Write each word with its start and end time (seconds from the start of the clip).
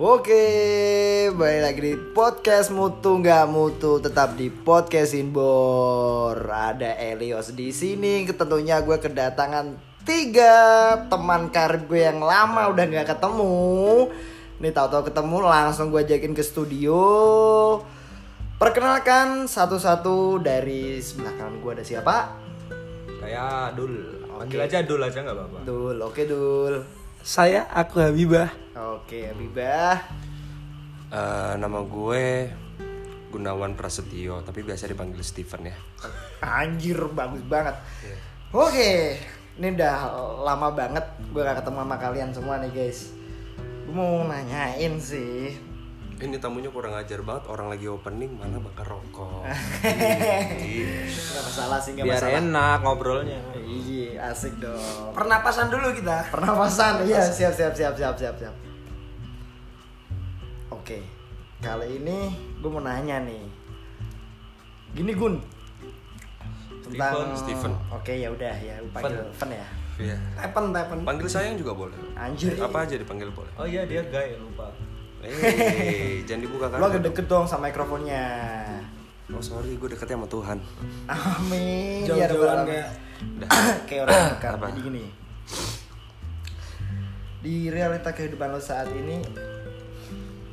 Oke, 0.00 1.28
balik 1.36 1.60
lagi 1.60 1.80
di 1.92 1.94
podcast 2.16 2.72
mutu 2.72 3.20
nggak 3.20 3.52
mutu 3.52 4.00
tetap 4.00 4.32
di 4.32 4.48
podcast 4.48 5.12
Inbor. 5.12 6.40
Ada 6.40 6.96
Elios 6.96 7.52
di 7.52 7.68
sini. 7.68 8.24
Tentunya 8.24 8.80
gue 8.80 8.96
kedatangan 8.96 9.76
tiga 10.08 10.56
teman 11.04 11.52
karib 11.52 11.84
gue 11.84 12.00
yang 12.00 12.16
lama 12.16 12.72
udah 12.72 12.80
nggak 12.80 13.12
ketemu. 13.12 14.08
Nih 14.64 14.72
tahu-tahu 14.72 15.12
ketemu 15.12 15.36
langsung 15.44 15.92
gue 15.92 16.00
ajakin 16.00 16.32
ke 16.32 16.48
studio. 16.48 16.96
Perkenalkan 18.56 19.52
satu-satu 19.52 20.40
dari 20.40 20.96
sebelah 21.04 21.36
kanan 21.36 21.60
gue 21.60 21.76
ada 21.76 21.84
siapa? 21.84 22.40
Kayak 23.20 23.76
Dul. 23.76 24.24
Panggil 24.32 24.64
aja 24.64 24.80
Dul 24.80 25.04
aja 25.04 25.20
nggak 25.20 25.36
apa-apa. 25.36 25.58
Dul, 25.68 26.00
oke 26.00 26.24
Dul. 26.24 27.00
Saya 27.20 27.68
aku 27.68 28.00
Habibah. 28.00 28.69
Oke, 28.80 29.28
Habibah. 29.28 30.00
Eh, 31.12 31.54
nama 31.60 31.84
gue 31.84 32.48
Gunawan 33.28 33.76
Prasetyo, 33.76 34.40
tapi 34.40 34.64
biasa 34.64 34.88
dipanggil 34.88 35.20
Steven 35.20 35.68
ya. 35.68 35.76
Anjir 36.40 36.96
bagus 37.12 37.44
banget. 37.44 37.76
Oke, 38.50 39.20
ini 39.60 39.76
udah 39.76 39.96
lama 40.42 40.72
banget 40.72 41.04
gue 41.28 41.42
gak 41.44 41.60
ketemu 41.60 41.78
sama 41.84 41.96
kalian 42.00 42.30
semua 42.32 42.56
nih 42.64 42.72
guys. 42.72 43.12
Gue 43.84 43.92
mau 43.92 44.24
nanyain 44.24 44.96
sih. 44.96 45.60
Ini 46.20 46.36
tamunya 46.36 46.68
kurang 46.68 46.92
ajar 46.96 47.20
banget, 47.24 47.48
orang 47.48 47.72
lagi 47.72 47.88
opening 47.88 48.36
mana 48.36 48.60
bakar 48.60 48.84
rokok. 48.84 49.40
Gak 51.32 51.44
masalah 51.48 51.80
sih, 51.80 51.96
gak 51.96 52.04
Biar 52.04 52.20
masalah. 52.20 52.40
enak 52.44 52.78
ngobrolnya. 52.84 53.40
Iya, 53.56 54.28
asik 54.28 54.60
dong. 54.60 55.16
Pernapasan 55.16 55.72
dulu 55.72 55.96
kita. 55.96 56.28
Pernapasan, 56.28 57.08
iya 57.08 57.24
siap 57.24 57.56
siap 57.56 57.72
siap 57.72 57.96
siap 57.96 58.14
siap 58.20 58.36
siap. 58.36 58.69
Oke, 60.80 60.96
kali 61.60 62.00
ini 62.00 62.32
gue 62.56 62.70
mau 62.72 62.80
nanya 62.80 63.20
nih. 63.20 63.44
Gini 64.96 65.12
Gun. 65.12 65.36
Tentang 66.88 67.36
Steven. 67.36 67.76
Oke 67.92 68.16
ya 68.16 68.32
udah 68.32 68.56
ya, 68.56 68.80
lu 68.80 68.88
panggil 68.88 69.20
Fen. 69.36 69.52
Fen 69.52 69.60
ya. 69.60 69.66
Iya. 70.00 70.16
Tepen, 70.40 70.72
tepen. 70.72 71.04
Panggil 71.04 71.28
sayang 71.28 71.60
juga 71.60 71.76
boleh. 71.76 72.00
Anjir. 72.16 72.56
Apa 72.56 72.88
aja 72.88 72.96
dipanggil 72.96 73.28
boleh. 73.28 73.52
Oh 73.60 73.68
iya 73.68 73.84
dia 73.84 74.00
gay 74.08 74.40
lupa. 74.40 74.72
Eh, 75.20 76.24
jangan 76.26 76.48
dibuka 76.48 76.72
kan. 76.72 76.80
Lu 76.80 76.86
agak 76.88 77.04
deket 77.12 77.28
dong 77.28 77.44
sama 77.44 77.68
mikrofonnya. 77.68 78.24
Oh 79.36 79.44
sorry, 79.44 79.76
gue 79.76 79.88
deketnya 79.92 80.16
sama 80.16 80.28
Tuhan. 80.32 80.58
Amin. 81.12 82.08
Ya 82.08 82.24
Jauh-jauhan 82.24 82.64
Rabbal 82.64 82.88
kayak 83.88 84.02
orang 84.08 84.20
dekat. 84.32 84.52
Jadi 84.64 84.80
gini. 84.80 85.04
Di 87.44 87.68
realita 87.68 88.16
kehidupan 88.16 88.48
lo 88.48 88.60
saat 88.64 88.88
ini 88.96 89.20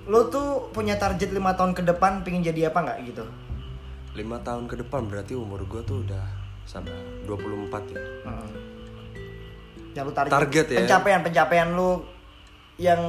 lo 0.07 0.27
tuh 0.27 0.47
punya 0.71 0.95
target 0.95 1.29
lima 1.29 1.51
tahun 1.53 1.71
ke 1.71 1.83
depan 1.85 2.23
pengen 2.23 2.41
jadi 2.41 2.71
apa 2.71 2.79
nggak 2.81 2.97
gitu? 3.05 3.23
Lima 4.15 4.39
tahun 4.39 4.65
ke 4.65 4.81
depan 4.81 5.05
berarti 5.05 5.35
umur 5.35 5.61
gue 5.63 5.83
tuh 5.83 6.01
udah 6.01 6.23
sama 6.63 6.89
24 7.23 7.91
ya. 7.91 8.01
Hmm. 8.23 8.49
Yang 9.93 10.03
lu 10.03 10.13
target, 10.13 10.31
Target 10.31 10.65
ya? 10.67 10.79
Pencapaian 10.81 11.21
pencapaian 11.21 11.67
lu 11.71 11.89
yang 12.77 13.01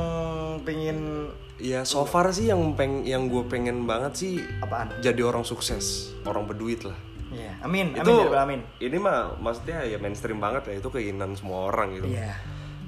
pengen 0.62 1.28
Ya 1.58 1.82
so 1.82 2.06
far 2.06 2.30
sih 2.30 2.46
yang 2.46 2.72
peng 2.72 3.02
yang 3.02 3.26
gue 3.26 3.42
pengen 3.44 3.82
banget 3.82 4.12
sih 4.14 4.32
apaan? 4.62 4.94
jadi 5.02 5.26
orang 5.26 5.42
sukses, 5.42 6.14
orang 6.22 6.46
berduit 6.46 6.86
lah. 6.86 6.94
Iya. 7.28 7.50
Amin. 7.60 7.92
Amin. 7.92 7.98
itu 7.98 8.08
ya 8.08 8.24
Rabbal 8.24 8.40
Amin. 8.40 8.60
ini 8.78 8.96
mah 8.96 9.34
maksudnya 9.36 9.82
ya 9.82 9.98
mainstream 9.98 10.38
banget 10.38 10.70
ya 10.70 10.74
itu 10.78 10.88
keinginan 10.88 11.34
semua 11.34 11.68
orang 11.68 11.92
gitu 11.92 12.08
Iya. 12.08 12.32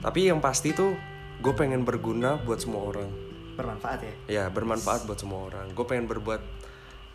tapi 0.01 0.31
yang 0.31 0.41
pasti 0.41 0.73
tuh 0.73 0.97
gue 1.43 1.53
pengen 1.53 1.85
berguna 1.85 2.41
buat 2.41 2.57
semua 2.57 2.89
orang 2.89 3.11
Bermanfaat 3.57 4.01
ya. 4.03 4.15
ya 4.29 4.45
bermanfaat 4.49 5.05
buat 5.05 5.19
semua 5.19 5.49
orang 5.49 5.71
gue 5.71 5.87
pengen 5.87 6.07
berbuat 6.07 6.43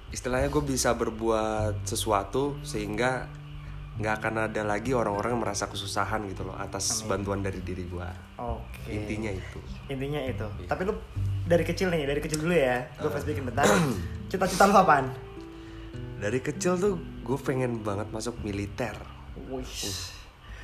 istilahnya 0.10 0.48
gue 0.48 0.64
bisa 0.64 0.94
berbuat 0.94 1.84
sesuatu 1.84 2.56
sehingga 2.62 3.28
nggak 3.96 4.14
akan 4.20 4.52
ada 4.52 4.62
lagi 4.68 4.92
orang-orang 4.92 5.40
yang 5.40 5.44
merasa 5.48 5.72
kesusahan 5.72 6.28
gitu 6.28 6.44
loh 6.44 6.56
atas 6.60 7.08
bantuan 7.08 7.40
dari 7.40 7.64
diri 7.64 7.88
gue 7.88 8.10
Oke. 8.36 8.92
intinya 8.92 9.32
itu 9.32 9.60
Intinya 9.86 10.18
itu. 10.20 10.46
Iya. 10.60 10.68
Tapi 10.68 10.82
lu 10.84 10.94
dari 11.46 11.62
kecil 11.62 11.94
nih, 11.94 12.10
dari 12.10 12.18
kecil 12.18 12.42
dulu 12.42 12.58
ya. 12.58 12.90
Gue 12.98 13.06
Ah. 13.06 13.14
flashbackin 13.14 13.46
bentar. 13.46 13.70
Cita-cita 14.34 14.66
lu 14.66 14.74
apaan? 14.74 15.06
dari 16.16 16.40
kecil 16.40 16.74
tuh 16.80 16.96
gue 17.22 17.38
pengen 17.38 17.84
banget 17.84 18.08
masuk 18.10 18.40
militer 18.42 18.96
Wih. 19.52 19.68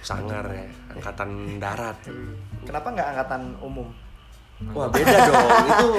sangar 0.01 0.47
ya 0.47 0.65
angkatan 0.89 1.59
darat 1.59 1.99
Kenapa 2.65 2.88
nggak 2.89 3.07
angkatan 3.13 3.41
umum? 3.59 3.91
Wah 4.72 4.88
beda 4.89 5.17
dong 5.27 5.66
itu 5.67 5.89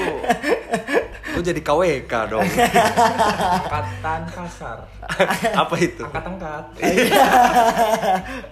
gue 1.32 1.44
jadi 1.48 1.60
KWK 1.64 2.12
dong 2.28 2.44
Angkatan 2.44 4.22
kasar. 4.28 4.78
apa 5.64 5.74
itu 5.80 6.04
Angkat 6.04 6.24
angkat. 6.28 6.64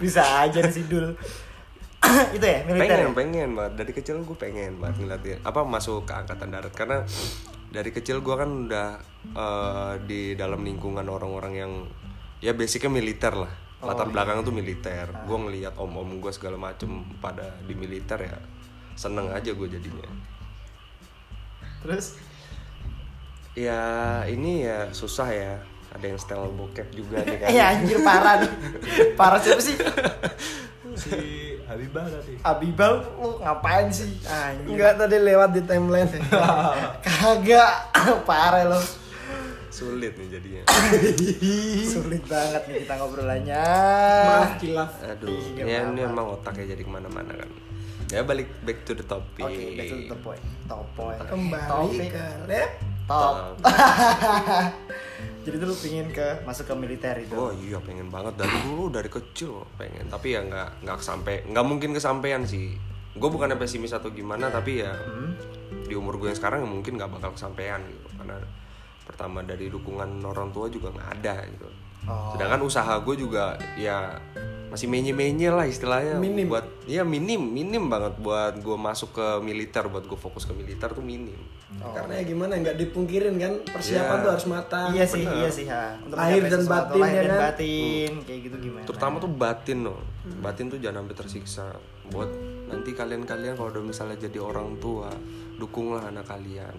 Bisa 0.01 0.23
aja 0.41 0.65
sih 0.65 0.81
dul. 0.89 1.13
itu 2.35 2.41
ya 2.41 2.65
militer. 2.65 2.81
pengen 2.81 2.97
ya? 2.97 3.13
pengen 3.13 3.49
banget 3.53 3.73
dari 3.77 3.91
kecil 3.93 4.15
gue 4.25 4.37
pengen 4.37 4.81
banget 4.81 5.05
ngeliatin 5.05 5.37
apa 5.45 5.61
masuk 5.61 6.09
ke 6.09 6.13
angkatan 6.17 6.49
darat 6.49 6.73
karena 6.73 7.05
dari 7.69 7.93
kecil 7.93 8.25
gue 8.25 8.35
kan 8.35 8.49
udah 8.67 8.87
eh, 9.37 9.93
di 10.09 10.33
dalam 10.33 10.65
lingkungan 10.65 11.05
orang-orang 11.05 11.53
yang 11.53 11.71
ya 12.41 12.57
basicnya 12.57 12.89
militer 12.89 13.37
lah 13.37 13.53
latar 13.81 14.09
belakang 14.09 14.45
tuh 14.45 14.53
militer 14.53 15.09
gue 15.25 15.37
ngeliat 15.37 15.77
om-om 15.77 16.21
gue 16.21 16.33
segala 16.33 16.57
macem 16.57 17.05
pada 17.21 17.53
di 17.65 17.73
militer 17.77 18.17
ya 18.17 18.37
seneng 18.93 19.27
aja 19.29 19.51
gue 19.51 19.67
jadinya 19.67 20.07
Terus 21.81 22.13
ya 23.51 23.81
ini 24.25 24.63
ya 24.63 24.87
susah 24.91 25.27
ya 25.27 25.53
ada 25.91 26.05
yang 26.07 26.15
style 26.15 26.47
bokep 26.55 26.87
juga 26.95 27.19
nih 27.25 27.35
kan 27.35 27.49
Iya 27.51 27.63
anjir 27.75 27.97
parah 27.99 28.35
nih. 28.39 28.51
Parah 29.19 29.39
siapa 29.41 29.59
sih? 29.59 29.75
Si 30.95 31.11
Habibah 31.67 32.03
tadi. 32.03 32.35
Abibal 32.43 32.93
lu 33.19 33.39
ngapain 33.39 33.91
sih? 33.91 34.07
Anjir. 34.23 34.71
Enggak 34.71 34.93
tadi 34.95 35.17
lewat 35.19 35.49
di 35.51 35.61
timeline. 35.63 36.07
Kagak. 37.05 37.73
Parah 38.29 38.65
lo. 38.67 38.81
sulit 39.71 40.11
nih 40.19 40.27
jadinya 40.27 40.61
Sulit 41.95 42.19
banget 42.27 42.61
nih 42.67 42.83
kita 42.83 42.93
ngobrolannya. 42.99 43.63
Maaf 44.27 44.51
kilaf. 44.59 44.91
aduh 44.99 45.31
Iya, 45.55 45.63
ya 45.63 45.79
ini 45.87 46.03
emang 46.03 46.27
otaknya 46.27 46.75
jadi 46.75 46.83
ke 46.83 46.91
mana-mana 46.91 47.31
kan 47.39 47.47
ya 48.11 48.21
balik 48.21 48.51
back 48.61 48.83
to 48.83 48.91
the 48.91 49.01
topic 49.01 49.41
Oke, 49.41 49.73
back 49.73 49.87
to 49.87 49.97
the 50.05 50.17
point. 50.17 50.43
Top 50.65 50.85
point. 50.93 51.19
Kembali 51.23 51.65
Topik. 51.65 52.09
ke 52.09 52.25
lab. 52.45 52.71
Top. 53.03 53.35
Jadi 55.41 55.55
tuh 55.57 55.67
lu 55.67 55.75
pingin 55.75 56.07
ke 56.07 56.27
masuk 56.43 56.69
ke 56.69 56.73
militer 56.75 57.15
itu. 57.17 57.33
Oh 57.33 57.49
iya 57.51 57.79
pengen 57.79 58.07
banget 58.07 58.37
dari 58.37 58.53
dulu 58.61 58.87
dari 58.87 59.09
kecil 59.09 59.65
pengen 59.73 60.05
tapi 60.05 60.31
ya 60.31 60.43
nggak 60.43 60.85
nggak 60.85 60.97
sampai 60.99 61.41
nggak 61.43 61.65
mungkin 61.65 61.91
kesampaian 61.91 62.43
sih 62.43 62.77
gue 63.11 63.27
bukannya 63.27 63.55
pesimis 63.55 63.91
atau 63.91 64.07
gimana 64.09 64.47
tapi 64.47 64.79
ya 64.79 64.93
Hmm. 64.93 65.35
di 65.83 65.91
umur 65.91 66.15
gue 66.15 66.29
yang 66.29 66.37
sekarang 66.37 66.63
ya 66.63 66.69
mungkin 66.69 66.95
nggak 66.95 67.11
bakal 67.11 67.31
kesampaian 67.31 67.81
gitu 67.81 68.07
karena 68.15 68.39
pertama 69.03 69.41
dari 69.41 69.67
dukungan 69.67 70.07
orang 70.21 70.47
tua 70.49 70.67
juga 70.67 70.91
nggak 70.91 71.09
ada 71.17 71.35
gitu 71.45 71.67
Oh. 72.01 72.33
sedangkan 72.33 72.61
usaha 72.63 72.97
gue 72.97 73.13
juga 73.15 73.45
ya 73.75 74.15
masih 74.71 74.87
menye-menye 74.87 75.51
lah 75.51 75.67
istilahnya 75.67 76.15
Minim. 76.15 76.47
buat 76.47 76.63
ya 76.87 77.03
minim 77.03 77.43
minim 77.43 77.85
banget 77.85 78.15
buat 78.17 78.55
gue 78.55 78.77
masuk 78.79 79.11
ke 79.11 79.27
militer 79.39 79.83
buat 79.85 80.03
gue 80.03 80.15
fokus 80.15 80.43
ke 80.43 80.55
militer 80.55 80.87
tuh 80.89 81.03
minim 81.03 81.35
Karena 81.71 82.19
ya 82.19 82.23
gimana 82.23 82.55
nggak 82.55 82.77
dipungkirin 82.77 83.35
kan 83.35 83.53
persiapan 83.65 84.11
Iya. 84.13 84.21
tuh 84.21 84.29
harus 84.29 84.45
matang. 84.45 84.87
Iya 84.91 85.05
sih, 85.07 85.23
iya 85.23 85.49
sih 85.49 85.65
ha. 85.65 85.95
Untuk 85.97 86.13
Lahir 86.13 86.43
dan 86.43 86.59
sesuatu, 86.61 86.93
batin, 86.93 87.01
lahir 87.01 87.15
ya 87.15 87.21
dan 87.21 87.31
kan? 87.31 87.41
batin, 87.47 88.11
kayak 88.21 88.39
gitu 88.43 88.55
gimana? 88.61 88.85
terutama 88.85 89.15
tuh 89.17 89.31
batin 89.31 89.77
loh 89.81 89.99
batin 90.39 90.65
tuh 90.67 90.77
jangan 90.77 90.97
sampai 91.01 91.15
tersiksa 91.17 91.65
buat 92.07 92.29
nanti 92.67 92.91
kalian-kalian 92.91 93.55
kalau 93.55 93.69
udah 93.69 93.83
misalnya 93.83 94.17
jadi 94.19 94.37
orang 94.37 94.77
tua 94.77 95.09
dukunglah 95.55 96.05
anak 96.05 96.27
kalian 96.27 96.75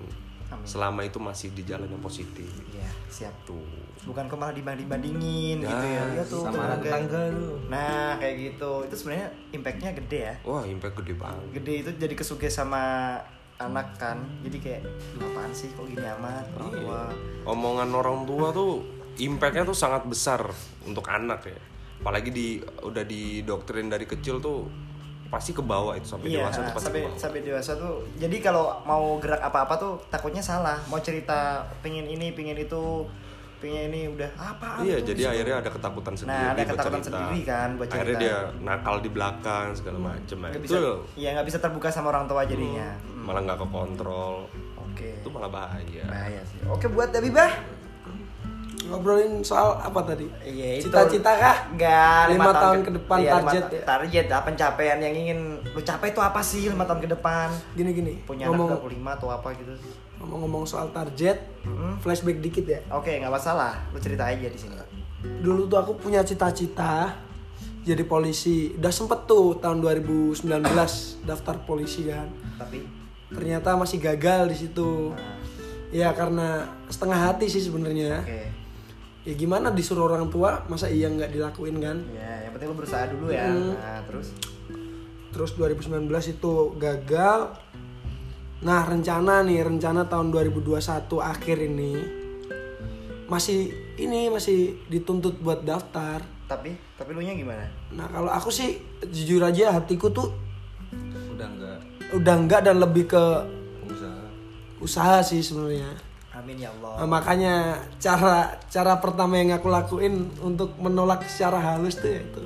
Amin. 0.52 0.62
selama 0.62 1.00
itu 1.00 1.16
masih 1.16 1.48
di 1.50 1.64
jalan 1.64 1.86
yang 1.86 1.98
positif 1.98 2.44
Iya, 2.68 2.88
siap. 3.08 3.32
tuh 3.42 3.64
Bukan 4.02 4.26
kok 4.26 4.34
malah 4.34 4.50
dibanding-bandingin 4.52 5.62
gitu 5.62 5.86
ya. 5.86 6.02
Nah, 6.02 6.10
Iya 6.10 6.22
tuh 6.26 6.42
Sama 6.42 6.74
tetangga. 6.74 7.22
tuh. 7.30 7.54
Nah, 7.70 8.18
kayak 8.18 8.34
gitu. 8.36 8.72
Itu 8.82 8.94
sebenarnya 8.98 9.26
impactnya 9.50 9.90
gede 9.94 10.20
ya. 10.20 10.34
wah 10.42 10.62
impact 10.62 10.94
gede 10.98 11.14
banget 11.14 11.46
Gede 11.54 11.72
itu 11.80 11.90
jadi 11.96 12.14
kesuge 12.14 12.48
sama 12.48 13.14
anak 13.56 13.94
kan. 13.96 14.18
Jadi 14.42 14.58
kayak 14.58 14.82
"Lu 15.14 15.24
apaan 15.24 15.54
sih 15.54 15.70
kok 15.70 15.86
gini 15.86 16.02
amat? 16.18 16.44
Iya. 16.50 16.82
Wah. 16.82 17.10
omongan 17.44 17.90
orang 17.90 18.22
tua 18.22 18.50
tuh 18.50 18.82
impactnya 19.14 19.62
tuh 19.62 19.76
sangat 19.76 20.02
besar 20.04 20.40
untuk 20.82 21.06
anak 21.06 21.44
ya 21.44 21.58
apalagi 21.98 22.30
di 22.30 22.46
udah 22.82 23.04
didoktrin 23.04 23.86
dari 23.86 24.02
kecil 24.04 24.42
tuh 24.42 24.66
pasti 25.32 25.50
ke 25.50 25.64
bawah 25.64 25.96
itu 25.96 26.04
sampai 26.04 26.28
Iya, 26.28 26.44
dewasa 26.44 26.60
tuh 26.60 26.72
pasti 26.76 26.84
sampai 26.84 27.00
ke 27.00 27.06
bawah 27.08 27.16
sampai 27.16 27.40
dewasa 27.40 27.72
tuh. 27.74 27.94
Jadi 28.20 28.36
kalau 28.38 28.64
mau 28.84 29.16
gerak 29.16 29.40
apa-apa 29.40 29.74
tuh 29.74 29.92
takutnya 30.06 30.44
salah. 30.44 30.76
Mau 30.86 31.00
cerita 31.00 31.64
pengen 31.80 32.04
ini, 32.04 32.36
pengen 32.36 32.60
itu, 32.60 33.08
pengen 33.56 33.88
ini 33.88 34.12
udah 34.12 34.28
apa? 34.36 34.84
Iya, 34.84 35.00
jadi 35.00 35.32
akhirnya 35.32 35.56
ada 35.64 35.70
ketakutan 35.72 36.14
sendiri 36.14 36.36
Nah, 36.36 36.52
ada 36.52 36.62
ketakutan 36.62 37.00
cerita. 37.00 37.16
sendiri 37.16 37.38
kan 37.42 37.68
buat 37.74 37.88
Akhirnya 37.88 38.18
dia 38.20 38.36
nakal 38.60 38.96
di 39.00 39.08
belakang 39.08 39.66
segala 39.72 39.98
macem. 40.04 40.36
Nah, 40.36 40.50
itu 40.52 40.60
bisa, 40.68 40.76
iya 41.16 41.28
nggak 41.32 41.46
bisa 41.48 41.58
terbuka 41.58 41.88
sama 41.88 42.12
orang 42.12 42.28
tua 42.28 42.44
jadinya. 42.44 42.92
Hmm. 43.00 43.24
malah 43.24 43.40
nggak 43.40 43.58
ke 43.62 43.68
kontrol 43.70 44.34
Oke. 44.82 45.08
itu 45.16 45.28
malah 45.30 45.46
bahaya 45.48 46.04
Bahaya 46.04 46.42
sih. 46.44 46.58
Oke 46.66 46.86
buat 46.86 47.08
Dabibah. 47.08 47.80
Ngobrolin 48.92 49.40
soal 49.40 49.74
apa 49.74 50.00
tadi? 50.04 50.28
Iya. 50.42 50.76
Cita-cita 50.78 51.32
kah? 51.32 51.56
Enggak, 51.72 52.22
Lima 52.28 52.52
tahun 52.52 52.80
ke 52.82 52.90
depan 52.92 53.16
iya, 53.18 53.30
lima 53.32 53.40
target 53.42 53.62
ta- 53.62 53.72
ya? 53.72 53.82
Target 53.88 54.26
apa 54.28 54.42
pencapaian 54.44 54.98
yang 55.00 55.14
ingin 55.16 55.38
lu 55.64 55.80
capai 55.80 56.12
itu 56.12 56.20
apa 56.20 56.40
sih 56.40 56.68
lima 56.68 56.84
tahun 56.84 57.00
ke 57.00 57.08
depan? 57.10 57.48
Gini-gini. 57.72 58.20
Punya 58.22 58.46
ngomong 58.46 58.68
anak 58.70 58.84
25 58.84 59.16
atau 59.16 59.28
apa 59.30 59.48
gitu. 59.54 59.72
ngomong-ngomong 60.22 60.62
soal 60.62 60.86
target, 60.92 61.34
Mm-mm. 61.66 61.98
flashback 61.98 62.38
dikit 62.38 62.62
ya. 62.62 62.78
Oke, 62.92 63.18
nggak 63.18 63.32
masalah. 63.32 63.74
Lu 63.90 63.98
cerita 63.98 64.22
aja 64.22 64.46
di 64.46 64.54
sini. 64.54 64.76
Dulu 65.42 65.66
tuh 65.66 65.78
aku 65.78 65.98
punya 65.98 66.22
cita-cita 66.22 67.10
jadi 67.82 68.04
polisi. 68.04 68.70
Udah 68.72 68.94
sempet 68.94 69.26
tuh 69.26 69.58
tahun 69.58 69.82
2019 69.82 70.46
daftar 71.22 71.56
polisi 71.62 72.06
kan. 72.06 72.30
Tapi 72.54 73.02
Ternyata 73.32 73.74
masih 73.74 73.98
gagal 73.98 74.52
di 74.52 74.56
situ. 74.60 75.10
nah, 75.10 75.40
Ya 75.88 76.08
karena 76.12 76.64
setengah 76.86 77.20
hati 77.26 77.48
sih 77.48 77.60
sebenarnya. 77.60 78.22
oke. 78.22 78.61
Ya 79.22 79.34
gimana 79.38 79.70
disuruh 79.70 80.10
orang 80.10 80.26
tua, 80.30 80.66
masa 80.66 80.90
iya 80.90 81.06
nggak 81.06 81.30
dilakuin 81.30 81.78
kan? 81.78 82.02
Ya, 82.10 82.46
yang 82.46 82.52
penting 82.58 82.68
lu 82.70 82.76
berusaha 82.76 83.06
dulu 83.06 83.30
ya. 83.30 83.46
Hmm. 83.46 83.78
Nah, 83.78 84.02
terus 84.06 84.34
Terus 85.32 85.56
2019 85.56 86.12
itu 86.28 86.52
gagal. 86.76 87.56
Nah 88.62 88.84
rencana 88.84 89.40
nih, 89.40 89.64
rencana 89.64 90.04
tahun 90.04 90.28
2021 90.28 91.08
akhir 91.18 91.56
ini 91.56 91.92
masih 93.32 93.72
ini 93.96 94.28
masih 94.28 94.76
dituntut 94.92 95.40
buat 95.40 95.64
daftar. 95.64 96.20
tapi 96.44 96.76
tapi 97.00 97.16
lu 97.16 97.24
nya 97.24 97.32
gimana? 97.32 97.64
Nah 97.96 98.04
kalau 98.12 98.28
aku 98.28 98.52
sih 98.52 98.76
jujur 99.08 99.40
aja 99.40 99.72
hatiku 99.72 100.12
tuh 100.12 100.28
Udah 101.32 101.48
enggak 101.48 101.78
udah 102.12 102.34
enggak 102.36 102.60
dan 102.60 102.76
lebih 102.76 103.08
ke 103.08 103.24
pengusaha. 103.80 104.24
usaha 104.84 105.16
sih 105.24 105.40
sebenarnya. 105.40 105.96
Amin 106.32 106.56
ya 106.56 106.72
Allah. 106.72 107.04
Nah, 107.04 107.08
makanya 107.08 107.54
cara 108.00 108.56
cara 108.72 108.96
pertama 109.04 109.36
yang 109.36 109.52
aku 109.52 109.68
lakuin 109.68 110.32
untuk 110.40 110.72
menolak 110.80 111.28
secara 111.28 111.60
halus 111.60 112.00
tuh 112.00 112.08
yaitu 112.08 112.40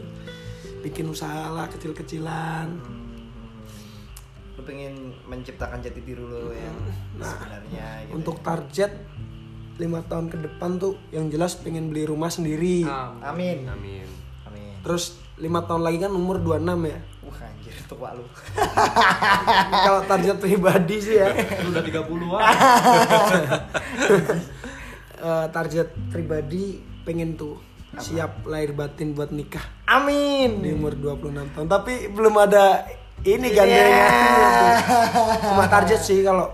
bikin 0.83 1.07
usaha 1.11 1.51
lah 1.51 1.71
kecil-kecilan. 1.71 2.99
lu 4.57 4.65
pengen 4.65 5.13
menciptakan 5.29 5.85
jati 5.85 6.01
diri 6.01 6.17
lu 6.17 6.49
yang 6.49 6.73
sebenarnya 7.21 8.09
gitu. 8.09 8.11
Nah, 8.11 8.17
Untuk 8.17 8.37
target 8.41 8.89
lima 9.77 10.01
tahun 10.01 10.33
ke 10.33 10.41
depan 10.41 10.81
tuh 10.81 10.97
yang 11.13 11.29
jelas 11.29 11.61
pengen 11.61 11.93
beli 11.93 12.09
rumah 12.09 12.33
sendiri. 12.33 12.89
Amin. 12.89 13.69
amin 13.69 14.09
Amin. 14.49 14.73
Terus 14.81 15.21
lima 15.37 15.61
tahun 15.69 15.85
lagi 15.85 16.01
kan 16.01 16.13
umur 16.17 16.41
26 16.41 16.89
ya. 16.89 16.99
Wah 17.27 17.39
anjir 17.43 17.75
tua 17.85 18.15
lu. 18.15 18.23
Kalau 19.87 20.01
target 20.05 20.37
pribadi 20.39 20.97
sih 20.97 21.19
ya. 21.19 21.35
Lu 21.61 21.71
udah 21.71 21.83
30-an. 21.83 22.39
eh, 25.21 25.47
target 25.51 25.89
pribadi 26.09 26.65
pengen 27.03 27.35
tuh 27.35 27.59
siap 27.97 28.45
lahir 28.45 28.71
batin 28.71 29.11
buat 29.11 29.33
nikah 29.33 29.65
Amin. 29.87 30.61
di 30.61 30.71
umur 30.71 30.93
26 30.93 31.33
tahun. 31.51 31.67
Tapi 31.67 31.93
belum 32.09 32.35
ada 32.37 32.85
ini 33.23 33.49
Iya. 33.49 33.57
gandengan. 33.57 34.75
Cuma 35.43 35.65
target 35.67 35.99
sih 35.99 36.21
kalau 36.21 36.53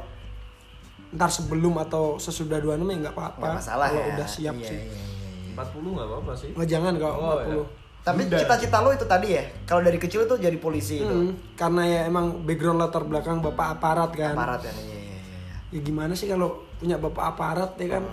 ntar 1.13 1.29
sebelum 1.29 1.77
atau 1.77 2.17
sesudah 2.17 2.57
26 2.57 2.89
ya 2.89 2.97
nggak 3.03 3.15
apa-apa. 3.15 3.43
Nggak 3.43 3.59
masalah 3.59 3.87
kalau 3.91 4.01
ya. 4.01 4.13
udah 4.15 4.25
siap 4.27 4.55
Iya, 4.55 4.65
sih. 4.65 4.79
iya, 4.79 4.89
iya, 4.89 4.97
iya. 4.97 5.11
40 5.53 5.93
enggak 5.93 6.09
apa-apa 6.09 6.33
sih. 6.33 6.51
Oh, 6.55 6.65
jangan 6.65 6.95
kalau 6.97 7.15
Oh, 7.15 7.37
40. 7.37 7.82
Tapi 8.03 8.27
cita-cita 8.27 8.83
lo 8.83 8.91
itu 8.91 9.07
tadi 9.07 9.39
ya. 9.39 9.47
Kalau 9.63 9.87
dari 9.87 9.95
kecil 9.95 10.27
tuh 10.27 10.35
jadi 10.35 10.59
polisi 10.59 10.99
itu. 10.99 11.07
Hmm, 11.07 11.39
karena 11.55 11.83
ya 11.87 12.01
emang 12.11 12.43
background 12.43 12.83
latar 12.83 13.07
belakang 13.07 13.39
bapak 13.39 13.79
aparat 13.79 14.11
kan. 14.11 14.35
Aparat 14.35 14.61
kan. 14.67 14.75
Iya 14.75 14.99
iya 14.99 15.19
iya. 15.23 15.57
Ya 15.71 15.81
gimana 15.87 16.13
sih 16.19 16.27
kalau 16.27 16.67
punya 16.83 16.99
bapak 16.99 17.25
aparat 17.39 17.79
ya 17.79 17.99
kan? 17.99 18.05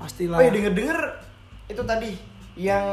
Pastilah. 0.00 0.40
Oh 0.40 0.42
ya 0.42 0.48
denger-denger 0.48 0.98
itu 1.68 1.82
tadi 1.84 2.10
yang 2.56 2.86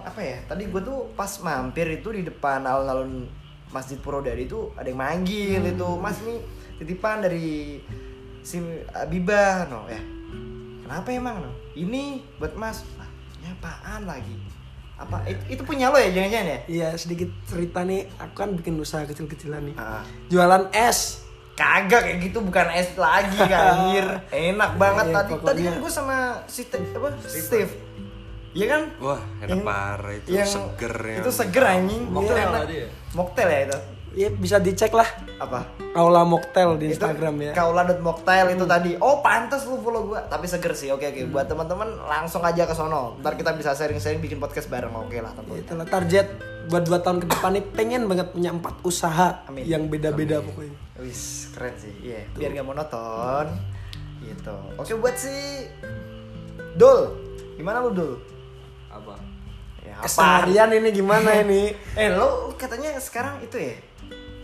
apa 0.00 0.20
ya? 0.24 0.40
Tadi 0.48 0.72
gue 0.72 0.80
tuh 0.80 1.12
pas 1.12 1.28
mampir 1.44 1.84
itu 1.92 2.16
di 2.16 2.24
depan 2.24 2.64
alun-alun 2.64 3.28
Masjid 3.68 4.00
Purwodadi 4.00 4.48
itu 4.48 4.72
ada 4.72 4.88
yang 4.88 4.96
manggil 4.96 5.60
Hmm. 5.60 5.72
itu 5.76 5.88
Mas 6.00 6.16
nih 6.24 6.40
titipan 6.80 7.20
dari 7.20 7.76
si 8.40 8.56
Abibah 8.96 9.68
no 9.68 9.84
ya. 9.84 10.00
Kenapa 10.80 11.12
emang 11.12 11.44
no? 11.44 11.52
Ini 11.76 12.24
buat 12.40 12.56
Mas. 12.56 12.80
Lah, 12.96 13.04
ini 13.36 13.52
apaan 13.52 14.08
lagi? 14.08 14.32
Apa 14.98 15.22
itu, 15.24 15.42
itu 15.48 15.62
punya 15.62 15.88
lo 15.88 15.96
ya 15.96 16.10
jangan-jangan 16.10 16.48
ya? 16.48 16.58
Iya 16.66 16.88
sedikit 16.94 17.30
cerita 17.44 17.80
nih, 17.80 18.10
aku 18.18 18.34
kan 18.36 18.50
bikin 18.52 18.74
usaha 18.76 19.02
kecil-kecilan 19.02 19.62
nih. 19.64 19.76
Ah. 19.76 20.02
Jualan 20.26 20.68
es. 20.70 21.22
Kagak 21.54 22.02
kayak 22.04 22.18
gitu 22.20 22.38
bukan 22.40 22.66
es 22.68 22.94
lagi 22.94 23.34
kan 23.40 23.62
anjir. 23.72 24.06
Enak 24.28 24.74
banget 24.74 25.06
Iya, 25.06 25.14
tadi. 25.16 25.30
Tadi 25.30 25.38
pokoknya. 25.40 25.62
kan 25.64 25.74
gue 25.76 25.92
sama 25.92 26.16
si 26.44 26.62
Te- 26.64 26.82
apa? 26.92 27.08
Steve. 27.24 27.72
Iya 28.48 28.66
kan? 28.66 28.82
wah 28.98 29.20
enak 29.38 29.48
Yang- 29.52 29.62
parah 29.62 30.12
itu 30.14 30.28
yang 30.32 30.48
seger 30.48 30.94
ya 31.04 31.16
Itu 31.20 31.30
seger 31.30 31.64
anjing. 31.64 32.02
Mocktail 32.08 32.34
Iya, 32.34 32.44
enak. 32.44 32.60
tadi 32.60 32.74
ya? 32.74 32.88
Mocktail 33.12 33.48
ya 33.48 33.60
itu. 33.64 33.78
Iya 34.14 34.28
bisa 34.32 34.56
dicek 34.62 34.92
lah. 34.94 35.06
Apa? 35.40 35.68
Aula 35.96 36.22
Mocktail 36.22 36.78
di 36.78 36.92
Itu 36.92 37.00
Instagram 37.00 37.34
ya. 37.40 37.52
Kaula.mocktail 37.52 38.54
itu 38.54 38.64
tadi. 38.64 38.90
Oh, 39.02 39.20
pantas 39.24 39.66
lu 39.66 39.80
follow 39.82 40.12
gua. 40.12 40.24
Tapi 40.26 40.46
seger 40.46 40.72
sih. 40.72 40.88
Oke 40.94 41.10
oke. 41.10 41.28
Buat 41.28 41.50
teman-teman 41.50 41.88
langsung 42.06 42.40
aja 42.44 42.64
ke 42.64 42.74
sono. 42.74 43.18
Ntar 43.20 43.34
kita 43.34 43.52
bisa 43.54 43.74
sharing-sharing 43.74 44.22
bikin 44.22 44.38
podcast 44.38 44.70
bareng. 44.70 44.94
Oke 44.94 45.18
lah 45.20 45.32
tentunya. 45.34 45.64
Itulah 45.64 45.86
target 45.88 46.26
buat 46.68 46.84
dua 46.84 47.00
tahun 47.00 47.24
ke 47.24 47.26
depan 47.32 47.50
nih 47.56 47.64
pengen 47.72 48.02
banget 48.04 48.28
punya 48.28 48.52
empat 48.52 48.76
usaha 48.84 49.40
Amin. 49.48 49.64
yang 49.64 49.88
beda-beda 49.88 50.44
pokoknya. 50.44 50.76
Wis, 51.00 51.48
keren 51.56 51.72
sih. 51.80 51.94
Iya, 52.04 52.28
biar 52.36 52.52
gak 52.60 52.68
monoton. 52.68 53.46
Gitu. 54.20 54.56
Oke 54.76 54.92
buat 55.00 55.16
si 55.16 55.64
Dul. 56.76 57.16
Gimana 57.56 57.80
lu 57.80 57.90
Dul? 57.96 58.14
Apa? 58.92 59.16
Ya, 59.80 59.96
Keseharian 60.04 60.68
ini 60.76 60.92
gimana 60.92 61.40
ini? 61.40 61.72
Eh 62.00 62.12
lo 62.12 62.52
katanya 62.60 62.92
sekarang 63.00 63.40
itu 63.40 63.56
ya 63.56 63.74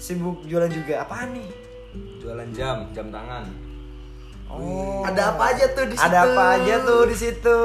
sibuk 0.05 0.45
jualan 0.45 0.69
juga 0.69 1.01
apaan 1.01 1.33
nih? 1.33 1.49
Jualan 2.21 2.49
jam, 2.53 2.93
jam 2.93 3.09
tangan. 3.09 3.49
Oh. 4.53 5.01
Ada 5.01 5.33
apa 5.33 5.57
aja 5.57 5.65
tuh 5.73 5.89
di 5.89 5.97
Ada 5.97 6.05
situ? 6.05 6.29
apa 6.29 6.43
aja 6.61 6.75
tuh 6.85 7.03
di 7.09 7.17
situ? 7.17 7.61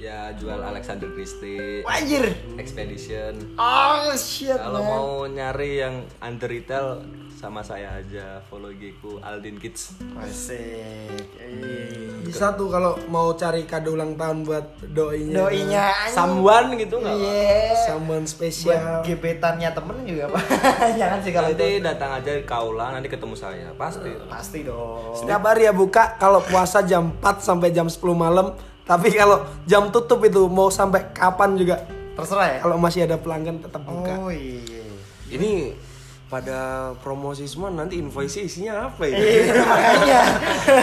Ya 0.00 0.32
jual 0.32 0.56
Alexander 0.56 1.12
Christie, 1.12 1.84
Wajir. 1.84 2.32
Expedition. 2.56 3.36
Oh 3.60 4.08
shit. 4.16 4.48
Kalau 4.50 4.80
mau 4.80 5.08
nyari 5.28 5.84
yang 5.84 6.00
under 6.24 6.48
retail 6.48 7.04
sama 7.30 7.60
saya 7.60 8.00
aja 8.00 8.40
follow 8.48 8.72
IG 8.72 8.96
ku 8.96 9.20
Aldin 9.20 9.60
Kids. 9.60 10.00
Asik. 10.16 10.56
Eh. 11.36 12.16
Bisa 12.24 12.56
tuh 12.56 12.72
kalau 12.72 12.96
mau 13.06 13.36
cari 13.36 13.68
kado 13.68 13.92
ulang 13.92 14.16
tahun 14.16 14.48
buat 14.48 14.88
doinya. 14.88 15.44
Doinya 15.44 15.84
anjing. 15.92 16.16
Sambuan 16.16 16.64
gitu 16.80 16.96
nggak? 16.96 17.16
Iya. 17.20 17.60
Someone 17.84 18.24
Buat 18.24 18.32
spesial. 18.32 19.04
gebetannya 19.04 19.68
temen 19.68 19.96
juga 20.08 20.32
apa? 20.32 20.40
Jangan 21.00 21.18
sih 21.20 21.32
kalau 21.36 21.52
Nanti 21.52 21.76
itu. 21.76 21.84
datang 21.84 22.10
aja 22.16 22.30
di 22.32 22.44
Kaula, 22.48 22.86
nanti 22.96 23.08
ketemu 23.12 23.36
saya 23.36 23.68
pasti. 23.76 24.08
Pasti 24.24 24.64
dong. 24.64 25.12
Setiap 25.12 25.44
hari 25.44 25.68
ya 25.68 25.76
buka 25.76 26.16
kalau 26.16 26.40
puasa 26.40 26.80
jam 26.80 27.12
4 27.20 27.44
sampai 27.44 27.68
jam 27.68 27.84
10 27.84 28.00
malam. 28.16 28.56
Tapi 28.90 29.08
kalau 29.12 29.38
jam 29.62 29.86
tutup 29.88 30.18
itu 30.20 30.42
mau 30.46 30.66
sampai 30.66 31.14
kapan 31.14 31.54
juga 31.54 31.78
Terserah 32.10 32.48
ya. 32.48 32.58
kalau 32.60 32.74
masih 32.74 33.06
ada 33.06 33.14
pelanggan 33.14 33.62
tetap 33.62 33.80
buka. 33.80 34.18
Oh 34.18 34.28
iya. 34.28 34.82
ini 35.30 35.78
pada 36.26 36.58
promosi 36.98 37.46
semua 37.46 37.70
nanti 37.70 37.96
invoice 37.96 38.38
isinya 38.40 38.86
apa 38.86 39.02
ya 39.04 39.14
Iya 39.14 39.54
makanya. 39.56 40.20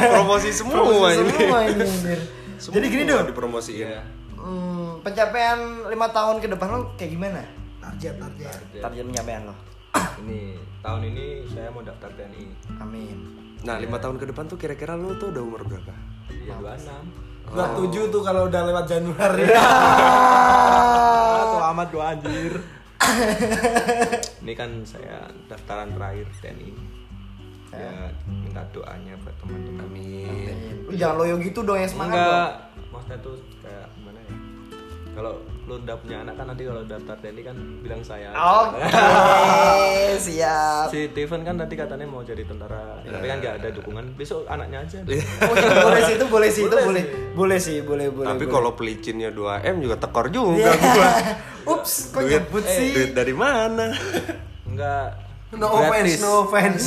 promosi 0.10 0.50
semua 0.52 1.08
ini 1.10 1.28
Semua 1.30 1.60
ini 1.64 1.84
anjir. 1.84 2.20
Jadi 2.58 2.86
gini 2.86 3.04
Semua 3.04 3.16
dong. 3.18 3.28
dipromosiin 3.28 3.80
Iya. 3.86 4.02
Hmm, 4.38 5.04
pencapaian 5.04 5.60
lima 5.86 6.08
tahun 6.08 6.40
ke 6.40 6.48
depan 6.48 6.68
lo 6.70 6.80
kayak 6.96 7.12
gimana? 7.12 7.44
Target 7.78 8.16
target. 8.18 8.56
Target 8.78 9.04
pencapaian 9.04 9.42
lo. 9.44 9.56
Ini 10.22 10.42
tahun 10.80 11.02
ini 11.06 11.26
saya 11.46 11.68
mau 11.70 11.82
daftar 11.82 12.08
TNI. 12.10 12.44
Amin. 12.78 13.18
nah 13.60 13.76
lima 13.76 13.98
tahun 13.98 14.16
ke 14.16 14.26
depan 14.28 14.46
tuh 14.46 14.56
kira-kira 14.56 14.94
lu 14.94 15.16
tuh 15.16 15.28
udah 15.28 15.42
umur 15.42 15.62
berapa 15.66 15.92
Iya 16.30 16.56
26. 16.56 17.37
Gua 17.48 17.68
tujuh 17.75 18.04
tuh 18.12 18.22
kalau 18.22 18.48
udah 18.51 18.62
lewat 18.68 18.86
Januari. 18.86 19.46
Ah, 21.38 21.44
tua 21.54 21.66
amat 21.75 21.88
gua 21.94 22.06
anjir. 22.16 22.54
ini 24.42 24.54
kan 24.58 24.82
saya 24.84 25.27
daftaran 25.46 25.94
terakhir 25.94 26.27
TNI. 26.42 26.72
Ya, 27.77 28.10
minta 28.25 28.63
doanya 28.74 29.13
buat 29.22 29.36
teman-teman. 29.44 29.86
amin 29.86 30.77
jangan 30.98 31.16
loyo 31.22 31.36
gitu 31.38 31.60
dong 31.62 31.77
yang 31.77 31.92
semangat 31.92 32.18
Enggak, 32.18 32.51
maksudnya 32.89 33.18
tuh 33.22 33.36
kayak 33.62 33.86
gimana 33.94 34.20
ya? 34.20 34.34
Kalau 35.13 35.34
lu 35.67 35.75
udah 35.77 36.00
punya 36.00 36.24
anak 36.24 36.33
kan 36.33 36.47
nanti 36.47 36.63
kalau 36.63 36.79
daftar 36.81 37.19
TNI 37.19 37.41
kan 37.43 37.55
bilang 37.83 38.00
saya. 38.00 38.31
Oke, 38.31 38.79
siap. 40.25 40.88
Si 40.88 41.12
Steven 41.12 41.43
kan 41.43 41.55
tadi 41.55 41.75
katanya 41.75 42.07
mau 42.07 42.24
jadi 42.24 42.39
tentara, 42.41 43.03
tapi 43.03 43.25
kan 43.25 43.38
nggak 43.38 43.55
ada 43.59 43.69
dukungan. 43.75 44.15
Besok 44.15 44.47
anaknya 44.47 44.79
aja. 44.81 45.00
Oh, 45.43 45.53
itu 45.53 45.75
boleh 45.77 46.01
sih 46.01 46.13
itu 46.15 46.25
boleh 46.25 46.50
sih 46.50 46.63
itu 46.63 46.77
boleh. 46.77 47.03
Boleh 47.33 47.59
sih, 47.59 47.77
boleh 47.81 48.07
boleh. 48.09 48.27
tapi 48.27 48.43
boleh. 48.43 48.53
kalau 48.53 48.71
pelicinnya 48.74 49.29
2 49.29 49.67
m 49.67 49.75
juga 49.79 49.95
tekor 49.97 50.25
juga 50.27 50.71
gua 50.74 51.09
Ups, 51.75 52.09
kok 52.09 52.24
duit, 52.24 52.31
nyebut 52.33 52.63
eh, 52.63 52.71
sih? 52.74 52.89
duit 52.95 53.12
dari 53.12 53.36
mana 53.36 53.91
Enggak, 54.63 55.07
No 55.50 55.67
offense, 55.69 56.15
Gratis. 56.15 56.19
no 56.19 56.31
offense. 56.41 56.86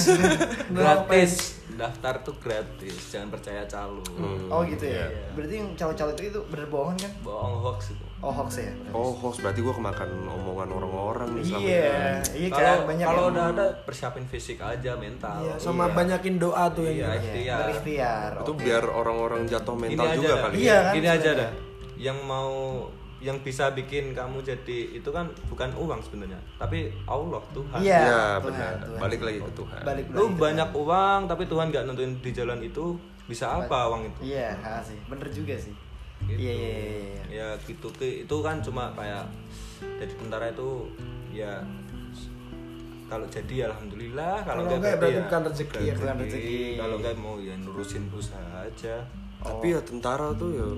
no 0.68 0.80
offense. 0.80 1.06
gratis 1.06 1.32
daftar 1.70 2.14
tuh 2.20 2.34
gratis 2.37 2.96
jangan 3.08 3.28
percaya 3.30 3.62
calo 3.64 4.02
Oh 4.49 4.60
gitu 4.64 4.84
ya. 4.84 5.06
Iya. 5.06 5.32
Berarti 5.32 5.54
yang 5.54 5.68
calo-calo 5.75 6.10
itu 6.12 6.22
itu 6.28 6.40
bener 6.49 6.66
bohongan 6.66 6.96
kan? 6.99 7.12
bohong 7.22 7.54
hoax 7.62 7.80
itu 7.90 8.04
Oh 8.21 8.29
hoax 8.31 8.61
ya. 8.61 8.69
Oh, 8.93 9.17
hoax 9.17 9.41
berarti 9.41 9.61
gue 9.61 9.73
kemakan 9.73 10.11
omongan 10.29 10.69
orang-orang 10.69 11.29
nih 11.35 11.45
Iya, 11.47 11.57
ini. 11.57 11.65
iya 12.37 12.49
kan 12.50 12.61
kalau 12.61 12.85
banyak 12.85 13.07
kalau 13.07 13.17
yang- 13.19 13.33
udah 13.33 13.45
ada 13.50 13.67
persiapin 13.81 14.25
fisik 14.25 14.61
aja 14.61 14.93
mental 14.95 15.41
Iya, 15.41 15.57
sama 15.57 15.89
Iya. 15.89 15.95
banyakin 15.97 16.35
doa 16.37 16.65
tuh 16.69 16.85
yang 16.85 16.93
Iya. 16.93 17.09
gitu. 17.09 17.17
Iya, 17.17 17.17
ikhtiar. 17.25 17.59
berikhtiar. 17.65 18.31
Itu 18.37 18.53
oke. 18.53 18.61
biar 18.61 18.85
orang-orang 18.85 19.41
jatuh 19.45 19.73
Gini 19.75 19.83
mental 19.87 20.05
aja 20.05 20.15
juga 20.15 20.35
kali. 20.39 20.55
Iya 20.59 20.77
kan, 20.79 20.93
Gini 20.93 21.09
aja 21.09 21.31
dah. 21.35 21.50
Yang 21.97 22.19
mau 22.23 22.53
yang 23.21 23.37
bisa 23.39 23.69
bikin 23.71 24.12
kamu 24.12 24.41
jadi 24.41 24.79
itu 24.95 25.09
kan 25.09 25.29
bukan 25.45 25.69
uang 25.75 26.00
sebenarnya, 26.00 26.41
tapi 26.57 26.89
Allah 27.07 27.41
Tuhan. 27.50 27.79
Iya, 27.79 28.00
Tuhan, 28.00 28.41
benar. 28.43 28.73
Tuhan. 28.81 29.00
Balik 29.00 29.21
lagi 29.23 29.39
ke 29.39 29.53
Tuhan. 29.55 29.81
Balik 29.83 30.05
Lu 30.11 30.25
banyak 30.35 30.71
uang 30.75 31.21
tapi 31.25 31.45
Tuhan 31.45 31.69
nggak 31.69 31.85
nentuin 31.85 32.12
di 32.17 32.31
jalan 32.31 32.61
itu 32.61 32.97
bisa 33.25 33.49
apa 33.55 33.89
uang 33.89 34.09
itu? 34.09 34.33
Iya, 34.33 34.57
sih. 34.83 34.97
Bener 35.05 35.29
juga 35.31 35.57
sih. 35.57 35.73
Gitu. 36.34 36.40
Iya, 36.46 36.52
iya, 36.54 36.70
iya, 36.70 36.94
iya. 36.94 37.22
Ya 37.30 37.49
gitu 37.66 37.88
ke 37.94 38.26
itu 38.26 38.37
kan 38.42 38.62
cuma 38.62 38.94
kayak 38.94 39.26
jadi 39.80 40.12
tentara 40.16 40.46
itu 40.52 40.87
ya 41.30 41.62
kalau 43.10 43.26
jadi 43.26 43.66
alhamdulillah 43.66 44.46
kalau 44.46 44.62
Kalau 44.62 44.70
nggak 44.70 44.78
nggak 44.78 44.96
berarti 45.02 45.20
bukan 45.26 45.40
rezeki 45.50 45.78
ya, 45.82 45.94
bukan 45.99 46.16
rezeki. 46.22 46.58
kalau 46.78 46.96
nggak 47.02 47.16
mau 47.18 47.34
ya 47.42 47.54
nurusin 47.58 48.04
usaha 48.14 48.62
aja 48.62 48.96
Tapi 49.40 49.66
ya 49.72 49.80
tentara 49.82 50.30
tuh 50.37 50.50
ya 50.52 50.68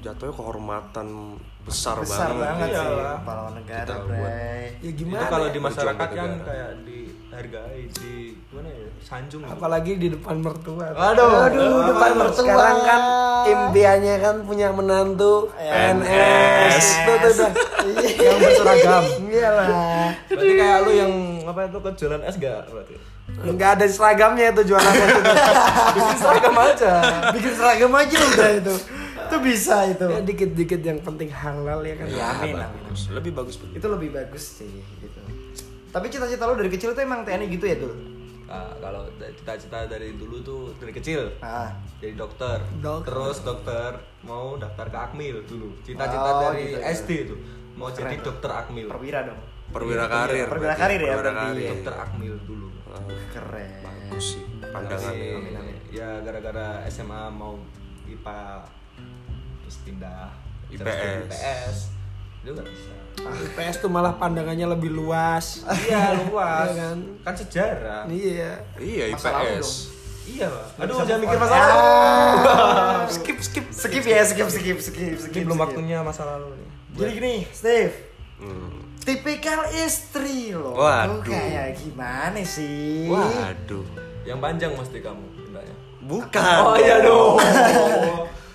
jatuhnya 0.00 0.32
kehormatan 0.32 1.36
besar, 1.66 1.98
Besar 1.98 2.30
banget 2.30 2.68
Iya 2.68 2.78
sih 2.78 2.96
pahlawan 3.20 3.52
negara, 3.54 3.82
Kita 3.82 3.94
buat. 4.00 4.30
Ya 4.76 4.86
itu 4.86 4.90
gimana? 4.96 5.26
kalau 5.26 5.46
ya? 5.46 5.52
di 5.52 5.60
masyarakat 5.60 6.08
kan 6.08 6.30
kayak 6.40 6.70
dihargai 6.80 7.82
di 7.90 8.14
mana 8.48 8.68
ya 8.70 8.88
sanjung 9.00 9.40
gitu. 9.42 9.52
Apalagi 9.52 9.92
di 9.96 10.08
depan 10.08 10.36
mertua. 10.38 10.86
Aduh, 10.88 11.30
Aduh, 11.44 11.78
depan 11.86 12.10
mertua. 12.14 12.38
Sekarang 12.40 12.78
kan 12.80 13.00
impiannya 13.46 14.14
kan 14.16 14.36
punya 14.42 14.68
menantu 14.70 15.50
PNS. 15.52 16.84
Itu 16.96 17.12
tuh 17.16 17.32
dah. 17.36 17.50
Yang 18.16 18.36
berseragam. 18.40 19.04
Iyalah. 19.26 19.66
berarti 20.26 20.52
kayak 20.54 20.78
lu 20.80 20.90
yang 20.92 21.12
apa 21.44 21.60
itu 21.64 21.78
ke 21.78 21.90
jualan 21.94 22.22
es 22.22 22.36
gak 22.36 22.66
berarti 22.66 22.94
Enggak 23.36 23.70
ada 23.76 23.86
seragamnya 23.86 24.46
itu 24.48 24.62
jualannya 24.64 25.06
itu. 25.10 25.20
bikin 25.92 26.16
seragam 26.16 26.56
aja 26.56 26.92
Bikin 27.34 27.52
seragam 27.52 27.92
aja 27.92 28.16
udah 28.16 28.50
itu. 28.54 28.74
Itu 29.26 29.36
bisa 29.38 29.76
itu. 29.84 30.06
Ya 30.06 30.20
dikit-dikit 30.20 30.80
yang 30.80 30.98
penting 31.00 31.28
halal 31.28 31.80
ya 31.80 31.94
kan. 31.94 32.06
Iya, 32.06 32.24
amin, 32.32 32.54
amin. 32.54 32.82
Bagus. 32.86 33.00
Lebih 33.10 33.32
bagus 33.32 33.56
begitu. 33.56 33.76
Itu 33.76 33.86
lebih 33.88 34.10
bagus 34.10 34.44
sih 34.56 34.70
gitu. 34.96 35.20
Tapi 35.88 36.06
cita-cita 36.06 36.44
lo 36.44 36.54
dari 36.54 36.68
kecil 36.68 36.92
tuh 36.92 37.00
emang 37.00 37.22
TNI 37.22 37.46
gitu 37.48 37.64
ya 37.64 37.76
tuh? 37.76 37.92
Nah, 38.46 38.70
kalau 38.78 39.02
cita-cita 39.18 39.84
dari 39.84 40.14
dulu 40.14 40.38
tuh 40.38 40.60
dari 40.78 40.92
kecil 40.92 41.34
Ah. 41.40 41.74
jadi 41.98 42.14
dokter. 42.14 42.62
Dokter. 42.78 43.10
Terus 43.10 43.36
dokter 43.42 43.90
mau 44.22 44.54
daftar 44.54 44.86
ke 44.86 44.98
Akmil 45.00 45.42
dulu. 45.42 45.74
Cita-cita 45.82 46.30
Oh, 46.30 46.40
dari 46.46 46.62
gitu, 46.68 46.78
SD 46.78 47.10
tuh 47.26 47.38
mau 47.74 47.90
jadi 47.90 48.14
dokter 48.16 48.46
Akmil. 48.48 48.86
Perwira 48.86 49.26
dong. 49.26 49.40
Perwira 49.66 50.06
karir. 50.06 50.46
Perwira 50.46 50.74
karir 50.74 51.00
ya, 51.00 51.10
Perwira 51.12 51.32
karir. 51.34 51.68
Dokter 51.74 51.94
Akmil 51.96 52.34
dulu. 52.44 52.68
Ah, 52.86 53.02
Keren. 53.28 53.70
bagus 53.82 54.24
sih 54.32 54.42
pandangannya. 54.62 55.76
Ya 55.90 56.22
gara-gara 56.22 56.86
SMA 56.86 57.28
mau 57.28 57.58
IPA 58.06 58.62
terus 59.66 59.78
pindah 59.82 60.30
terus 60.68 60.78
IPS. 60.78 60.94
jadi 60.94 61.26
IPS 61.26 61.76
itu 62.38 62.50
nggak 62.52 62.68
bisa 62.68 62.92
IPS 63.16 63.76
tuh 63.78 63.88
malah 63.88 64.14
pandangannya 64.14 64.66
lebih 64.68 64.92
luas. 64.92 65.66
iya 65.82 66.14
luas 66.22 66.68
Iya 66.68 66.78
kan? 66.84 66.98
kan 67.20 67.34
sejarah 67.34 68.02
Iya. 68.06 68.52
Iya 68.76 69.04
IPS. 69.10 69.68
iya 70.28 70.46
Pak. 70.46 70.66
aduh 70.80 71.02
jangan 71.02 71.20
mikir 71.20 71.36
masa 71.36 71.54
lalu 71.56 71.82
Skip 73.08 73.38
skip. 73.40 73.64
Skip 73.68 74.04
ya, 74.04 74.22
skip, 74.22 74.46
skip, 74.46 74.78
skip, 74.80 75.16
skip. 75.16 75.42
belum 75.42 75.54
skip. 75.54 75.64
waktunya 75.64 75.98
masa 76.00 76.22
lalu 76.24 76.54
nih 76.54 76.68
Jadi 76.96 77.10
gini, 77.12 77.34
Steve. 77.50 77.94
Hmm. 78.36 78.72
Tipikal 78.98 79.68
istri 79.76 80.50
loh. 80.50 80.74
Waduh. 80.74 81.20
Tuh 81.20 81.28
kayak 81.28 81.76
gimana 81.76 82.40
sih? 82.42 83.04
Waduh. 83.06 83.84
yang 84.22 84.38
panjang 84.38 84.70
mesti 84.72 84.98
kamu 84.98 85.22
tindaknya 85.36 85.76
Bukan. 86.02 86.56
oh 86.62 86.74
iya 86.74 86.96
dong 87.00 87.38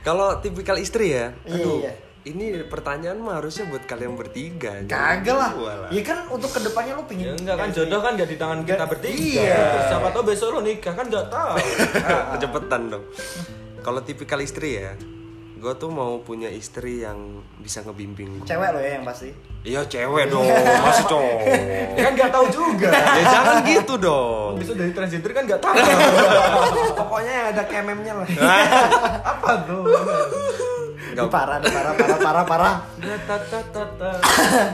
Kalau 0.00 0.40
tipikal 0.40 0.80
istri 0.80 1.12
ya. 1.12 1.36
Iya, 1.44 1.56
Aduh. 1.60 1.78
iya. 1.84 1.92
Ini 2.20 2.68
pertanyaan 2.68 3.16
mah 3.16 3.40
harusnya 3.40 3.64
buat 3.72 3.88
kalian 3.88 4.12
bertiga. 4.12 4.84
Kagak 4.84 5.36
lah. 5.40 5.50
Walah. 5.56 5.88
Ya 5.88 6.04
kan 6.04 6.28
untuk 6.28 6.52
ke 6.52 6.60
depannya 6.60 6.92
lu 6.92 7.04
pingin. 7.08 7.32
ya 7.32 7.34
enggak 7.36 7.56
kan 7.56 7.68
jodoh 7.72 8.00
kan 8.04 8.12
nggak 8.12 8.28
di 8.28 8.36
tangan 8.36 8.60
kita 8.68 8.84
bertiga 8.84 9.40
iya. 9.40 9.64
siapa 9.88 10.12
tahu 10.12 10.28
besok 10.28 10.48
lo 10.52 10.60
nikah 10.60 10.92
kan 10.92 11.08
nggak 11.08 11.26
tahu 11.32 11.56
Cepetan 12.44 12.82
dong. 12.92 13.04
Kalau 13.80 14.00
tipikal 14.04 14.36
istri 14.44 14.76
ya, 14.76 14.92
gue 15.60 15.72
tuh 15.76 15.92
mau 15.92 16.16
punya 16.24 16.48
istri 16.48 17.04
yang 17.04 17.44
bisa 17.60 17.84
ngebimbing. 17.84 18.40
gua. 18.40 18.48
Cewek 18.48 18.68
lo 18.72 18.80
ya 18.80 18.90
yang 18.96 19.04
pasti. 19.04 19.28
Iya 19.60 19.84
cewek 19.84 20.32
dong, 20.32 20.48
masih 20.80 21.04
cowok. 21.04 21.40
ya 22.00 22.02
kan 22.08 22.12
nggak 22.16 22.32
tahu 22.32 22.46
juga 22.48 22.88
ya 22.96 23.24
jangan 23.28 23.56
gitu 23.68 23.94
dong. 24.00 24.56
besok 24.56 24.80
dari 24.80 24.92
transgender 24.96 25.36
kan 25.36 25.44
nggak 25.44 25.60
tahu 25.60 25.76
Pokoknya 27.04 27.32
yang 27.36 27.46
ada 27.52 27.62
kememnya 27.68 28.12
lah. 28.24 28.28
apa 29.36 29.50
tuh 29.68 29.84
Ini 31.10 31.26
parah, 31.28 31.58
parah, 31.60 31.92
parah, 31.92 32.18
parah, 32.22 32.44
parah. 32.46 32.74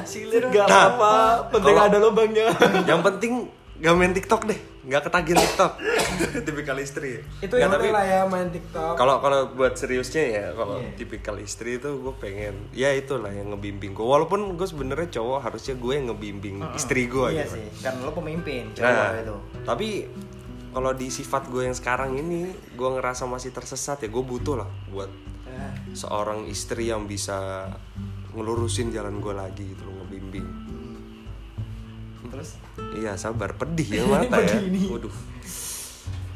Silir 0.07 0.53
gak 0.53 0.69
apa-apa, 0.69 1.49
penting 1.51 1.77
ada 1.81 1.97
lubangnya. 1.99 2.53
yang 2.85 3.01
penting 3.01 3.49
gak 3.81 3.95
main 3.97 4.13
TikTok 4.13 4.45
deh, 4.45 4.59
gak 4.87 5.03
ketagih 5.03 5.35
TikTok. 5.37 5.73
tipikal 6.47 6.77
istri. 6.77 7.19
Itu 7.37 7.53
Nggak, 7.53 7.61
yang 7.61 7.73
tapi 7.73 7.89
lah 7.91 8.05
ya 8.05 8.21
main 8.25 8.49
TikTok. 8.49 8.95
kalau 8.95 9.19
kalau 9.19 9.51
buat 9.51 9.75
seriusnya 9.75 10.25
ya, 10.25 10.47
kalau 10.53 10.79
Iya. 10.79 10.95
tipikal 10.95 11.37
istri 11.39 11.77
itu 11.77 11.91
gue 11.93 12.15
pengen, 12.17 12.55
ya 12.71 12.91
itulah 12.91 13.29
yang 13.29 13.51
ngebimbing 13.51 13.93
gue. 13.93 14.03
Walaupun 14.03 14.55
gue 14.55 14.65
sebenarnya 14.65 15.11
cowok 15.13 15.39
harusnya 15.43 15.75
gue 15.75 15.93
yang 15.93 16.07
ngebimbing 16.09 16.57
istri 16.73 17.07
gue 17.07 17.29
Iya 17.31 17.45
gitu. 17.45 17.59
sih, 17.59 17.67
kan 17.81 17.99
lo 17.99 18.11
pemimpin, 18.11 18.71
cowok 18.73 18.87
Nah, 18.87 19.11
itu. 19.17 19.37
tapi 19.63 19.89
kalau 20.71 20.93
di 20.93 21.09
sifat 21.09 21.49
gue 21.49 21.65
yang 21.65 21.75
sekarang 21.75 22.15
ini, 22.15 22.47
gue 22.71 22.89
ngerasa 22.91 23.25
masih 23.25 23.51
tersesat 23.51 23.99
ya. 23.99 24.09
Gue 24.09 24.23
butuh 24.23 24.57
lah 24.57 24.71
buat 24.87 25.09
Nah, 25.47 25.73
seorang 25.91 26.45
istri 26.47 26.87
yang 26.87 27.05
bisa 27.05 27.65
ngelurusin 28.31 28.91
jalan 28.91 29.19
gue 29.19 29.33
lagi 29.33 29.65
gitu 29.67 29.83
loh, 29.83 30.05
ngebimbing. 30.05 30.66
Terus 32.27 32.59
Iya 32.93 33.15
sabar, 33.15 33.55
pedih 33.55 33.89
ya 33.89 34.03
mata 34.13 34.39
ya. 34.39 34.61
Ini. 34.61 34.89
Waduh. 34.89 35.15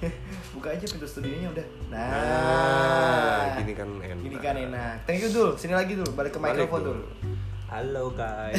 buka 0.57 0.73
aja 0.73 0.85
pintu 0.85 1.05
studionya 1.05 1.49
udah. 1.51 1.67
Nah, 1.89 2.09
Nah, 2.11 3.45
gini 3.61 3.73
kan 3.73 3.89
enak. 3.99 4.21
Gini 4.21 4.37
kan 4.37 4.57
enak. 4.57 4.95
Thank 5.05 5.21
you 5.25 5.31
dul, 5.31 5.51
sini 5.55 5.73
lagi 5.73 5.93
dul, 5.95 6.09
balik 6.13 6.33
ke 6.33 6.39
Balik, 6.41 6.67
mikrofon 6.67 6.81
Dul. 6.81 6.97
dul. 6.97 7.01
Halo 7.69 8.05
guys. 8.11 8.59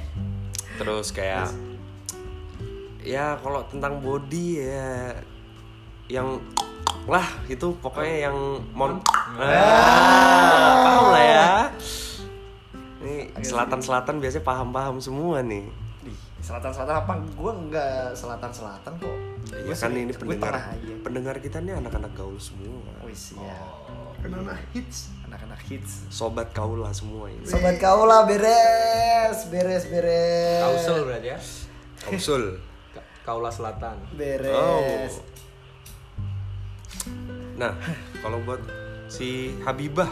Terus 0.80 1.08
kayak 1.10 1.48
ya 3.00 3.38
kalau 3.38 3.62
tentang 3.70 4.02
body 4.02 4.46
ya 4.60 5.14
yang 6.10 6.42
lah 7.06 7.22
itu 7.46 7.70
pokoknya 7.78 8.26
yang 8.26 8.36
mon 8.74 8.98
ah, 9.38 10.74
paham 10.82 11.04
lah 11.14 11.22
ya. 11.22 11.50
Ini 12.98 13.16
selatan-selatan 13.38 14.18
biasanya 14.18 14.42
paham-paham 14.42 14.98
semua 14.98 15.38
nih. 15.38 15.70
Selatan-selatan 16.46 16.94
apa? 16.94 17.12
Gua 17.34 17.52
enggak 17.58 18.14
selatan-selatan 18.14 18.92
kok. 19.02 19.16
Ya 19.66 19.74
kan 19.74 19.90
ini 19.90 20.14
pendengar 20.14 20.54
pendengar 21.02 21.36
kita 21.42 21.58
nih 21.58 21.74
anak-anak 21.74 22.14
gaul 22.14 22.38
semua. 22.38 22.86
Wis 23.02 23.34
ya. 23.34 23.58
Kenapa 24.22 24.54
hits? 24.70 25.10
Anak-anak 25.26 25.58
hits. 25.66 26.06
Sobat 26.06 26.54
kaula 26.54 26.94
semua 26.94 27.26
ini. 27.26 27.42
Sobat 27.42 27.82
kaula 27.82 28.30
beres, 28.30 29.50
beres, 29.50 29.90
beres. 29.90 30.62
Kausel 30.62 31.02
berarti 31.02 31.28
ya. 31.34 31.38
Kausul. 32.06 32.44
Ka- 32.94 33.06
Kaula 33.26 33.50
Selatan. 33.50 33.98
Beres. 34.14 34.54
Oh. 34.54 35.26
Nah, 37.58 37.74
kalau 38.22 38.38
buat 38.46 38.62
si 39.10 39.50
Habibah 39.66 40.10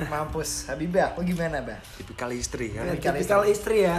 Mampus, 0.00 0.66
Habibah, 0.66 1.12
lo 1.12 1.22
gimana, 1.22 1.58
Bah? 1.58 1.82
tipikal 1.92 2.30
istri 2.30 2.70
kan. 2.70 2.86
Tipikal 2.88 3.12
Tipikal 3.12 3.42
istri 3.44 3.82
ya. 3.82 3.98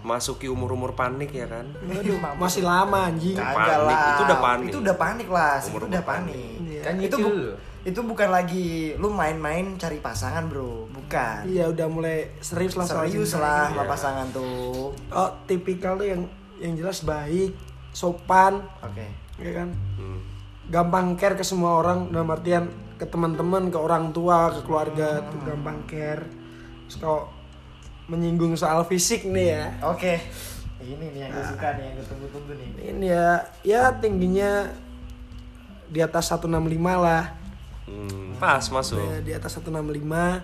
Masuki 0.00 0.46
umur-umur 0.46 0.92
panik 0.92 1.30
ya 1.30 1.46
kan. 1.46 1.66
Aduh, 1.82 2.14
masih 2.34 2.62
lama 2.62 3.06
anjing. 3.06 3.34
Kagak 3.34 3.54
Panik, 3.56 3.86
lah. 3.88 4.06
itu 4.08 4.22
udah 4.22 4.38
panik. 4.38 4.66
Itu 4.66 4.78
udah 4.78 4.96
panik 4.96 5.28
lah, 5.28 5.54
itu 5.58 5.86
udah 5.88 6.04
panik. 6.04 6.56
Iya. 6.62 6.80
Kan 6.82 6.94
itu 7.00 7.16
bu- 7.16 7.54
itu 7.82 8.00
bukan 8.00 8.28
lagi 8.28 8.68
lu 8.94 9.10
main-main 9.10 9.74
cari 9.74 9.98
pasangan, 9.98 10.46
Bro. 10.46 10.86
Bukan. 10.88 11.42
Iya 11.44 11.66
udah 11.66 11.86
mulai 11.88 12.30
serius 12.38 12.74
lah 12.74 12.86
soal 12.86 13.04
Serius 13.04 13.34
lah 13.34 13.66
Iya. 13.66 13.70
sama 13.72 13.84
pasangan 13.84 14.26
tuh. 14.30 14.94
Oh 15.08 15.30
tipikal 15.44 15.94
tuh 15.94 16.06
yang 16.06 16.22
yang 16.56 16.74
jelas 16.74 17.02
baik, 17.02 17.58
sopan, 17.90 18.62
Oke. 18.80 19.06
ya 19.36 19.50
kan. 19.52 19.68
Hmm. 19.96 20.22
Gampang 20.64 21.14
care 21.14 21.34
ke 21.34 21.42
semua 21.42 21.76
orang 21.76 22.08
dalam 22.08 22.26
artian 22.28 22.70
ke 23.02 23.10
teman-teman, 23.10 23.66
ke 23.66 23.74
orang 23.74 24.14
tua, 24.14 24.54
ke 24.54 24.62
keluarga 24.62 25.26
tuh 25.26 25.42
gampang 25.42 25.82
care. 25.90 26.22
Terus 26.86 27.02
kalau 27.02 27.26
menyinggung 28.06 28.54
soal 28.54 28.86
fisik 28.86 29.26
nih 29.26 29.58
ya, 29.58 29.64
Oke. 29.90 30.22
Ini 30.82 31.14
nih 31.14 31.20
yang 31.26 31.30
gue 31.34 31.46
suka 31.46 31.68
nih, 31.78 31.82
yang 31.82 31.94
gue 31.98 32.06
tunggu-tunggu 32.06 32.52
nih. 32.54 32.68
Ini 32.94 33.06
ya, 33.10 33.30
ya 33.66 33.82
tingginya 33.98 34.70
di 35.90 35.98
atas 35.98 36.30
165 36.30 36.78
lah. 36.78 37.34
Hmm, 37.90 38.38
pas 38.38 38.62
masuk. 38.62 38.98
Ya, 39.02 39.18
di 39.18 39.32
atas 39.34 39.58
165. 39.58 40.42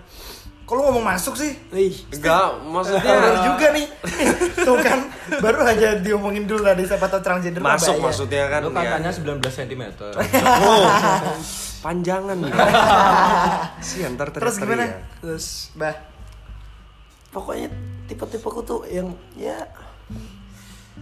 Kok 0.67 0.73
lu 0.75 0.81
ngomong 0.85 1.05
masuk 1.15 1.39
sih? 1.39 1.55
Ih, 1.75 1.95
Enggak, 2.11 2.59
maksudnya 2.61 3.09
Bener 3.09 3.35
juga 3.41 3.67
nih. 3.71 3.87
Tuh 4.67 4.77
kan, 4.83 4.99
baru 5.39 5.59
aja 5.63 5.95
diomongin 5.99 6.43
dulu 6.43 6.61
tadi 6.67 6.83
siapa 6.87 7.07
tahu 7.07 7.23
transgender 7.23 7.63
masuk 7.63 8.03
maksudnya 8.03 8.51
kan. 8.51 8.67
Lu 8.67 8.71
ya. 8.75 8.99
katanya 8.99 9.11
19 9.15 9.39
cm. 9.43 9.83
Oh, 9.99 10.87
panjangan. 11.79 12.37
Si 13.79 14.03
ntar 14.03 14.29
Terus 14.29 14.55
gimana? 14.57 14.85
terus 15.19 15.45
Bah, 15.73 15.95
pokoknya 17.29 17.71
tipe-tipeku 18.05 18.59
tuh 18.61 18.83
yang 18.85 19.07
ya 19.33 19.55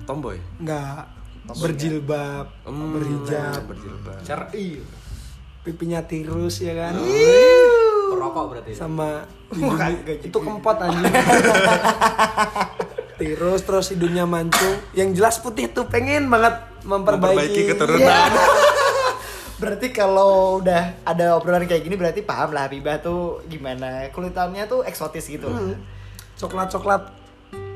Tomboy. 0.06 0.38
nggak 0.62 1.18
berjilbab, 1.48 2.46
Hmm, 2.64 2.92
berhijab, 2.94 3.66
berjilbab. 3.66 4.20
Syar'i. 4.22 4.84
pipinya 5.64 6.00
tirus 6.00 6.62
ya 6.62 6.72
kan. 6.72 6.96
Perokok 8.08 8.44
berarti. 8.52 8.72
Sama 8.72 9.26
itu 10.28 10.38
kempot 10.38 10.78
anjing. 10.80 11.12
tirus 13.20 13.62
terus 13.64 13.90
hidungnya 13.90 14.24
mancung. 14.24 14.80
Yang 14.94 15.10
jelas 15.18 15.36
putih 15.42 15.68
tuh 15.68 15.90
pengen 15.90 16.30
banget 16.30 16.56
memperbaiki, 16.84 17.36
Memperbaiki 17.36 17.62
keturunan. 17.68 18.06
Iya. 18.06 18.77
Berarti 19.58 19.90
kalau 19.90 20.62
udah 20.62 21.02
ada 21.02 21.34
obrolan 21.34 21.66
kayak 21.66 21.82
gini 21.82 21.98
berarti 21.98 22.22
paham 22.22 22.54
lah 22.54 22.70
Habibah 22.70 23.02
tuh 23.02 23.42
gimana 23.50 24.06
kulitannya 24.14 24.70
tuh 24.70 24.86
eksotis 24.86 25.26
gitu. 25.26 25.50
Coklat-coklat 26.38 27.18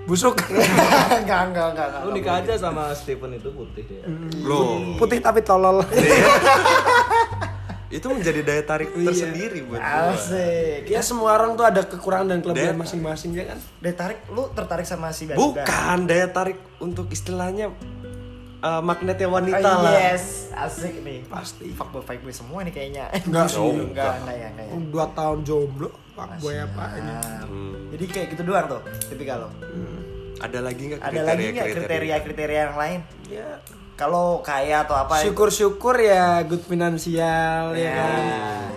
busuk. 0.05 0.37
enggak, 1.21 1.41
enggak, 1.49 1.67
enggak, 1.73 1.87
enggak. 1.89 2.01
Lu 2.05 2.09
nikah 2.13 2.35
aja 2.41 2.53
sama 2.57 2.93
Stephen 2.93 3.33
itu 3.37 3.49
putih 3.53 3.85
ya. 3.85 4.05
Loh, 4.45 4.97
putih 4.97 5.17
tapi 5.21 5.41
tolol. 5.41 5.81
itu 7.91 8.07
menjadi 8.07 8.39
daya 8.47 8.63
tarik 8.63 8.95
tersendiri 8.95 9.67
buat 9.67 9.83
gua. 9.83 10.15
Asik. 10.15 10.87
ya 10.87 11.03
semua 11.03 11.35
orang 11.35 11.59
tuh 11.59 11.67
ada 11.67 11.83
kekurangan 11.83 12.31
dan 12.31 12.39
kelebihan 12.39 12.79
masing-masing 12.79 13.35
ya 13.35 13.51
kan. 13.51 13.59
Daya 13.83 13.95
tarik, 13.99 14.19
lu 14.31 14.47
tertarik 14.55 14.87
sama 14.87 15.11
si? 15.11 15.27
Bukan 15.27 16.07
daya 16.07 16.31
tarik 16.31 16.55
untuk 16.79 17.11
istilahnya 17.11 17.67
eh, 18.61 18.81
magnetnya 18.81 19.27
wanita 19.27 19.67
Oh, 19.69 19.81
lah. 19.81 19.93
yes, 19.93 20.49
asik 20.51 21.01
nih. 21.01 21.25
Pasti. 21.25 21.69
Fuckboy 21.71 22.01
fuckboy 22.01 22.29
semua 22.31 22.61
nih 22.61 22.71
kayaknya. 22.71 23.05
Enggak 23.25 23.47
sih. 23.47 23.59
enggak, 23.59 24.13
enggak 24.19 24.35
ya, 24.35 24.47
enggak 24.49 24.65
ya. 24.65 24.73
Dua 24.87 25.05
tahun 25.11 25.39
jomblo, 25.41 25.89
pak 26.11 26.37
boy 26.37 26.55
apanya. 26.55 27.17
Nah, 27.19 27.43
Hmm. 27.43 27.89
Jadi 27.89 28.05
kayak 28.07 28.27
gitu 28.29 28.41
doang 28.43 28.65
tuh, 28.67 28.81
tipikal 29.05 29.37
lo. 29.41 29.49
Ada 30.39 30.57
lagi 30.59 30.81
nggak 30.87 30.99
Ada 30.99 31.21
lagi 31.21 31.43
nggak 31.51 31.67
kriteria-kriteria? 31.67 32.17
kriteria-kriteria 32.17 32.59
yang 32.63 32.75
lain? 32.75 32.99
Ya 33.27 33.49
Kalau 33.93 34.41
kaya 34.41 34.81
atau 34.81 34.97
apa? 34.97 35.21
syukur-syukur 35.21 35.93
ya 35.95 36.41
good 36.41 36.63
finansial 36.63 37.73
ya 37.73 37.83
Ya. 37.83 37.93
kan. 37.93 38.21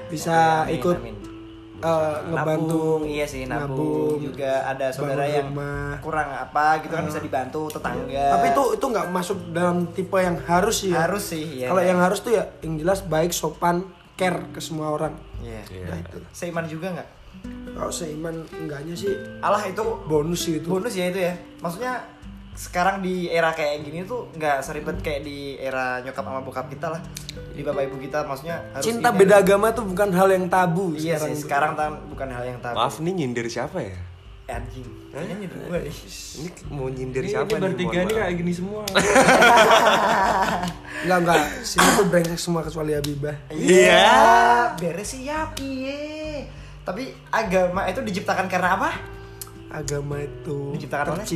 Bisa 0.06 0.36
Amin, 0.62 0.76
ikut 0.76 0.96
amin. 0.98 1.13
Eh, 1.84 2.16
ngebantu 2.32 2.80
nabung, 2.80 3.02
iya 3.04 3.26
sih 3.28 3.44
nabung. 3.44 4.16
Juga 4.16 4.64
ada 4.64 4.88
saudara 4.88 5.28
yang 5.28 5.52
rumah. 5.52 6.00
kurang 6.00 6.28
apa 6.32 6.80
gitu 6.80 6.96
kan 6.96 7.04
bisa 7.04 7.20
dibantu 7.20 7.68
tetangga. 7.68 8.40
Tapi 8.40 8.46
itu 8.56 8.64
itu 8.80 8.84
nggak 8.88 9.06
masuk 9.12 9.38
dalam 9.52 9.86
tipe 9.92 10.16
yang 10.16 10.40
harus 10.48 10.88
sih. 10.88 10.90
Ya. 10.90 11.04
harus 11.04 11.24
sih 11.28 11.44
ya. 11.60 11.68
Kalau 11.68 11.82
yang 11.84 12.00
harus 12.00 12.18
tuh 12.24 12.32
ya 12.32 12.48
yang 12.64 12.80
jelas 12.80 13.04
baik, 13.04 13.36
sopan, 13.36 13.84
care 14.16 14.48
ke 14.50 14.60
semua 14.64 14.88
orang. 14.96 15.12
Iya. 15.44 15.62
Iya. 15.68 16.00
Seiman 16.32 16.64
juga 16.64 16.96
nggak? 16.96 17.08
Kalau 17.74 17.92
seiman 17.92 18.46
enggaknya 18.56 18.94
sih 18.96 19.12
Allah 19.42 19.66
itu 19.68 19.82
bonus 20.08 20.48
sih 20.48 20.62
itu. 20.62 20.68
bonus 20.70 20.96
ya 20.96 21.12
itu 21.12 21.20
ya. 21.20 21.34
Maksudnya 21.60 22.13
sekarang 22.54 22.98
di 22.98 23.26
era 23.26 23.50
kayak 23.50 23.83
gini 23.83 24.02
tuh 24.02 24.31
nggak 24.31 24.59
seribet 24.61 24.96
kayak 24.98 25.20
di 25.20 25.38
era 25.57 25.98
nyokap 26.00 26.22
sama 26.22 26.40
bokap 26.40 26.66
kita 26.66 26.87
lah. 26.88 27.02
Di 27.50 27.61
bapak 27.61 27.83
ibu 27.85 27.98
kita 27.98 28.22
maksudnya 28.22 28.62
harus 28.70 28.85
Cinta 28.85 29.09
ini. 29.09 29.18
beda 29.20 29.35
agama 29.38 29.70
tuh 29.70 29.85
bukan 29.85 30.09
hal 30.09 30.28
yang 30.28 30.46
tabu 30.46 30.94
Iya 30.94 31.18
sih, 31.18 31.35
tuh. 31.35 31.40
sekarang 31.42 31.74
tan 31.74 31.98
bukan 32.07 32.28
hal 32.28 32.44
yang 32.44 32.59
tabu. 32.59 32.76
Maaf 32.76 32.98
nih 32.98 33.12
nyindir 33.12 33.46
siapa 33.46 33.78
ya? 33.78 33.98
Eh, 34.44 34.52
anjing. 34.52 34.85
Kayaknya 35.11 35.35
nyindir 35.37 35.59
gue 35.59 35.78
nih. 35.81 35.94
Ini 36.37 36.48
mau 36.68 36.87
nyindir 36.87 37.22
Ini, 37.22 37.31
siapa 37.33 37.48
ini 37.48 37.55
nih? 37.55 37.64
bertiga 37.64 37.98
maaf. 37.98 38.12
kayak 38.12 38.35
gini 38.37 38.52
semua. 38.52 38.83
Enggak 41.05 41.18
enggak, 41.20 41.38
sini 41.62 41.87
tuh 41.92 42.07
brengsek 42.07 42.38
semua 42.38 42.62
kecuali 42.62 42.92
Habibah. 42.92 43.37
Iya, 43.50 44.09
beres 44.74 45.09
sih 45.11 45.26
ya 45.26 45.48
piye. 45.50 46.48
Tapi 46.81 47.02
agama 47.28 47.85
itu 47.85 48.00
diciptakan 48.00 48.46
karena 48.46 48.76
apa? 48.76 48.90
Agama 49.70 50.16
itu 50.18 50.72
Diciptakan 50.72 51.18
oleh? 51.18 51.26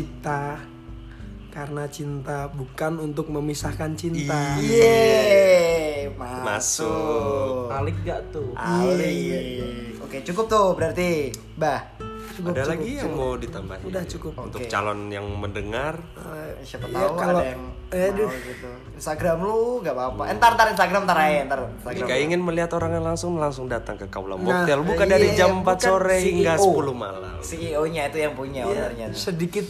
Karena 1.59 1.91
cinta, 1.91 2.47
bukan 2.49 3.03
untuk 3.03 3.27
memisahkan 3.29 3.91
cinta. 3.93 4.55
Iya, 4.59 6.07
Masuk. 6.15 6.47
masuk. 6.47 7.67
Alik 7.69 7.97
gak 8.07 8.21
tuh? 8.31 8.55
Alik. 8.55 9.99
Oke, 9.99 10.23
cukup 10.23 10.47
tuh 10.47 10.67
berarti, 10.73 11.35
Bah. 11.59 11.83
Cukup, 12.31 12.55
Ada 12.55 12.63
cukup, 12.63 12.71
lagi 12.71 12.91
yang 12.93 13.03
cukup. 13.05 13.19
mau 13.19 13.33
ditambahin? 13.35 13.83
Udah 13.83 14.03
cukup. 14.07 14.33
Untuk 14.39 14.61
Oke. 14.63 14.71
calon 14.71 15.11
yang 15.11 15.27
mendengar 15.27 15.99
Eh, 16.15 16.63
Siapa 16.63 16.87
ya, 16.87 16.95
tahu 16.95 17.19
kalau- 17.19 17.43
ada 17.43 17.51
yang 17.51 17.63
eh, 17.91 18.11
aduh. 18.15 18.31
mau 18.31 18.39
gitu. 18.39 18.69
Instagram 18.95 19.39
lu 19.43 19.59
gak 19.83 19.91
apa-apa. 19.93 20.23
Eh, 20.25 20.35
Ntar 20.39 20.51
ntar 20.55 20.67
Instagram 20.71 21.03
ntar 21.03 21.19
aja, 21.19 21.41
ntar 21.45 21.59
Instagram. 21.75 21.99
Jika 21.99 22.15
ingin 22.17 22.41
melihat 22.41 22.71
orangnya 22.73 23.03
langsung 23.03 23.35
langsung 23.37 23.67
datang 23.67 23.99
ke 23.99 24.07
Kaula 24.07 24.39
Nah, 24.39 24.63
Motel 24.63 24.87
buka 24.87 25.03
iya, 25.03 25.11
dari 25.11 25.29
iya, 25.29 25.37
jam 25.37 25.51
4 25.57 25.67
bukan 25.67 25.83
sore 25.83 26.17
hingga 26.23 26.55
CEO. 26.55 26.63
10 26.63 26.95
malam. 26.95 27.35
CEO-nya 27.43 28.03
itu 28.07 28.19
yang 28.21 28.35
punya 28.37 28.63
Iya, 28.63 28.71
ownernya 28.71 29.07
tuh. 29.11 29.19
sedikit 29.25 29.67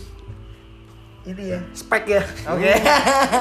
Ini 1.28 1.44
ya. 1.44 1.60
spek 1.76 2.04
ya. 2.08 2.22
Oke. 2.48 2.72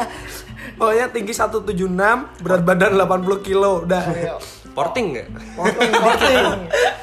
Pokoknya 0.79 1.07
tinggi 1.15 1.31
176, 1.31 2.43
berat 2.43 2.61
badan 2.67 2.99
80 2.99 3.47
kilo, 3.47 3.87
udah. 3.87 4.03
Ayo. 4.11 4.35
Porting 4.75 5.15
nggak? 5.15 5.27
Potong, 5.57 5.89
potong. 5.89 6.59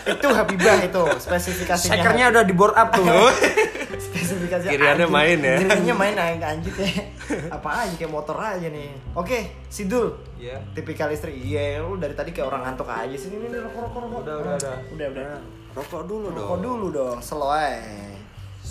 itu 0.07 0.27
Habibah 0.31 0.79
itu 0.79 1.03
spesifikasinya. 1.19 1.99
Sekernya 1.99 2.25
udah 2.31 2.45
di 2.47 2.55
board 2.55 2.77
up 2.77 2.95
tuh. 2.95 3.03
spesifikasinya. 4.07 4.71
Kiriannya 4.71 5.09
main 5.11 5.39
ya. 5.43 5.57
Kiriannya 5.59 5.95
main 5.99 6.15
anjing 6.23 6.45
anjing 6.45 6.77
ya. 6.79 7.03
Apa 7.51 7.83
aja 7.83 7.95
kayak 7.99 8.13
motor 8.15 8.39
aja 8.39 8.69
nih. 8.71 8.95
Oke, 9.19 9.67
Sidul. 9.67 10.15
Iya. 10.39 10.63
Tipikal 10.71 11.11
istri. 11.11 11.35
Iya, 11.35 11.83
lu 11.83 11.99
dari 11.99 12.15
tadi 12.15 12.31
kayak 12.31 12.47
orang 12.47 12.63
ngantuk 12.63 12.87
aja 12.87 13.17
sih. 13.19 13.27
Ini 13.33 13.59
rokok 13.59 13.91
rokok 13.91 14.01
rokok. 14.07 14.21
Udah, 14.23 14.35
udah, 14.39 14.55
udah. 14.55 14.77
Udah, 14.95 15.07
udah. 15.11 15.27
Rokok 15.75 16.03
dulu 16.07 16.27
dong. 16.31 16.47
Rokok 16.47 16.59
dulu 16.63 16.87
dong, 16.95 17.19
slow 17.19 17.51
aja. 17.51 18.15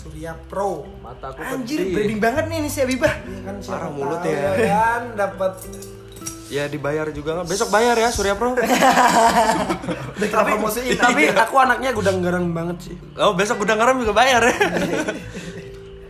Surya 0.04 0.36
Pro. 0.46 0.84
Mataku 1.00 1.40
Anjir, 1.40 1.80
pedih. 1.80 1.92
branding 1.96 2.20
banget 2.20 2.44
nih 2.46 2.56
ini 2.60 2.68
si 2.68 2.78
Habibah. 2.84 3.14
Iya 3.24 3.40
kan 3.42 3.54
Parah 3.58 3.88
mulut 3.88 4.20
tahu 4.20 4.36
ya. 4.36 4.52
kan 4.68 5.02
dapat 5.16 5.52
Ya 6.52 6.68
dibayar 6.68 7.08
juga 7.08 7.40
nggak? 7.40 7.48
Besok 7.48 7.72
bayar 7.72 7.96
ya 7.96 8.12
Surya 8.12 8.36
Pro. 8.36 8.52
Promosiin. 10.20 10.94
tapi 10.94 11.26
aku 11.26 11.54
anaknya 11.56 11.90
gudang 11.90 12.20
garam 12.20 12.52
banget 12.52 12.76
sih. 12.84 12.96
Oh 13.16 13.32
besok 13.32 13.64
gudang 13.64 13.80
garam 13.80 13.96
juga 13.96 14.12
bayar 14.12 14.44
ya. 14.44 14.54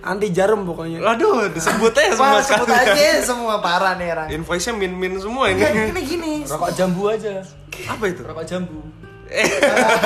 Anti 0.04 0.28
jarum 0.28 0.66
pokoknya. 0.66 1.00
Aduh 1.00 1.48
disebut 1.48 1.94
aja 1.96 2.12
semua 2.12 2.36
Wah, 2.36 2.44
sebut 2.44 2.68
aja 2.68 3.24
semua 3.24 3.54
parah 3.62 3.96
nih 3.96 4.12
orang. 4.12 4.28
Invoice-nya 4.34 4.76
min-min 4.76 5.16
semua 5.16 5.48
ini. 5.48 5.64
gini 5.64 6.02
gini. 6.04 6.32
Rokok 6.44 6.76
jambu 6.76 7.08
aja. 7.08 7.40
Apa 7.88 8.04
itu? 8.10 8.20
Rokok 8.20 8.44
jambu. 8.44 8.84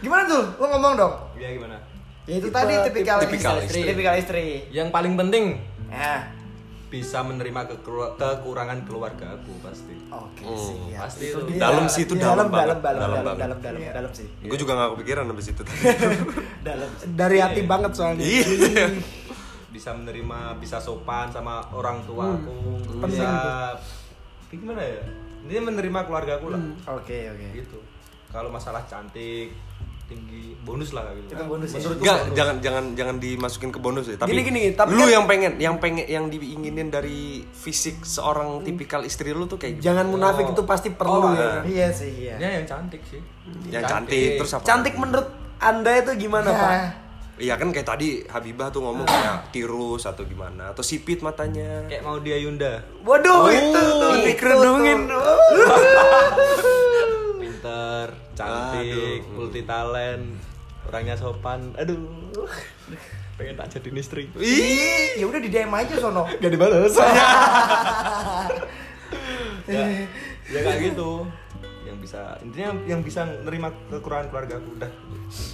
Gimana 0.00 0.22
tuh? 0.24 0.44
Lu 0.56 0.66
ngomong 0.66 0.92
dong. 0.96 1.12
Iya 1.36 1.48
gimana? 1.52 1.76
Ya 2.24 2.34
itu 2.36 2.46
Tipe- 2.46 2.54
tadi 2.54 2.74
tipikal, 2.84 3.18
tipikal 3.18 3.54
istri. 3.58 3.66
istri. 3.66 3.80
Tipikal 3.86 4.14
istri. 4.16 4.46
Yang 4.70 4.88
paling 4.90 5.14
penting 5.14 5.44
Ya. 5.86 6.30
bisa 6.86 7.22
menerima 7.22 7.60
kekelu- 7.66 8.14
kekurangan 8.14 8.82
keluarga 8.82 9.26
aku 9.32 9.52
pasti. 9.60 9.94
Oke, 10.08 10.42
Hmm, 10.42 10.58
siap. 10.90 11.00
pasti 11.00 11.24
Itu 11.28 11.38
dia. 11.44 11.58
Dalam 11.60 11.84
sih, 11.86 12.02
itu 12.04 12.14
Iya, 12.14 12.22
dalam 12.24 12.36
dalam, 12.36 12.48
banget. 12.50 12.66
dalam, 12.66 12.82
dalam, 12.82 12.98
Dalam 13.00 13.14
dalam, 13.14 13.38
dalam, 13.38 13.58
dalam, 13.60 13.80
Iya. 13.80 13.92
dalam 13.94 14.12
sih. 14.12 14.26
Gue 14.42 14.58
juga 14.58 14.72
gak 14.74 14.90
kepikiran 14.94 15.24
habis 15.26 15.46
itu 15.48 15.62
tadi. 15.62 15.80
Dalam. 16.68 16.88
Dari 17.10 17.38
hati 17.38 17.62
banget 17.64 17.92
soalnya. 17.92 18.20
Iya. 18.20 18.86
Bisa 19.70 19.94
menerima, 19.94 20.58
bisa 20.58 20.76
sopan 20.76 21.30
sama 21.30 21.62
orang 21.70 22.02
tuaku, 22.02 22.58
Hmm. 22.82 23.06
bisa 23.06 23.30
gimana 24.50 24.82
ya? 24.82 24.98
Ini 25.40 25.62
menerima 25.62 26.00
keluarga 26.04 26.36
aku 26.36 26.50
lah. 26.50 26.58
Hmm. 26.58 26.74
Oke, 26.92 27.30
oke. 27.30 27.46
Gitu. 27.54 27.78
Kalau 28.28 28.50
masalah 28.50 28.82
cantik, 28.84 29.54
tinggi, 30.10 30.58
bonus 30.60 30.90
lah 30.90 31.06
gitu. 31.14 31.32
Itu 31.32 31.44
bonus 31.46 31.70
ya? 31.70 31.78
Enggak, 31.80 31.94
bonus. 32.20 32.34
jangan 32.34 32.56
jangan 32.58 32.84
jangan 32.92 33.16
dimasukin 33.16 33.70
ke 33.70 33.78
bonus 33.78 34.04
ya. 34.04 34.16
Tapi 34.16 34.30
Gini, 34.30 34.42
gini, 34.44 34.62
tapi 34.72 34.90
lu 34.90 35.00
kan- 35.00 35.12
yang 35.12 35.24
pengen, 35.24 35.52
yang 35.56 35.76
pengen 35.76 36.04
yang 36.04 36.24
diinginin 36.26 36.88
dari 36.88 37.20
fisik 37.46 38.02
seorang 38.02 38.60
tipikal 38.60 39.00
istri 39.00 39.30
lu 39.30 39.46
tuh 39.46 39.56
kayak 39.56 39.78
gimana? 39.78 39.86
Jangan 39.86 40.06
munafik 40.08 40.44
Oh. 40.44 40.52
itu 40.52 40.62
pasti 40.64 40.88
perlu 40.90 41.22
Oh, 41.22 41.32
ya. 41.32 41.62
Iya 41.62 41.88
sih, 41.90 42.10
iya. 42.20 42.34
Ya 42.36 42.48
yang 42.52 42.66
cantik 42.66 43.00
sih. 43.04 43.22
yang 43.66 43.82
cantik, 43.82 44.36
terus 44.36 44.50
apa? 44.52 44.62
Cantik 44.62 44.94
menurut 44.94 45.30
Anda 45.56 45.92
itu 45.96 46.12
gimana, 46.18 46.50
Pak? 46.50 46.70
Nah, 46.72 46.90
Iya 47.36 47.56
kan 47.56 47.72
kayak 47.72 47.88
tadi 47.88 48.20
Habibah 48.22 48.68
tuh 48.68 48.84
ngomong 48.84 49.08
kayak 49.08 49.48
tirus 49.48 50.04
atau 50.04 50.22
gimana 50.22 50.76
atau 50.76 50.84
sipit 50.84 51.20
matanya. 51.20 51.88
Kayak 51.88 52.04
mau 52.04 52.20
dia 52.20 52.36
Yunda. 52.36 52.84
Waduh, 53.00 53.32
Oh, 53.38 53.48
itu 53.48 53.72
tuh 53.72 54.12
itu 54.12 54.28
dikerudungin. 54.28 55.08
Pinter, 58.00 58.16
cantik, 58.32 59.20
Aduh. 59.20 59.36
multi 59.36 59.60
talent. 59.68 60.24
orangnya 60.88 61.12
sopan. 61.12 61.76
Aduh. 61.76 62.48
Pengen 63.36 63.52
tak 63.60 63.68
jadi 63.76 63.88
istri. 64.00 64.32
Ih, 64.40 65.20
ya 65.20 65.28
udah 65.28 65.36
di 65.36 65.52
DM 65.52 65.68
aja 65.68 65.94
sono. 66.00 66.24
gak 66.40 66.52
dibales. 66.52 66.96
Ya, 69.70 69.86
ya 70.50 70.66
kayak 70.66 70.82
gitu. 70.82 71.22
Yang 71.86 71.98
bisa 72.02 72.34
intinya 72.42 72.74
yang 72.90 73.06
bisa 73.06 73.22
nerima 73.46 73.70
kekurangan 73.86 74.26
keluarga 74.26 74.58
aku 74.58 74.82
udah. 74.82 74.90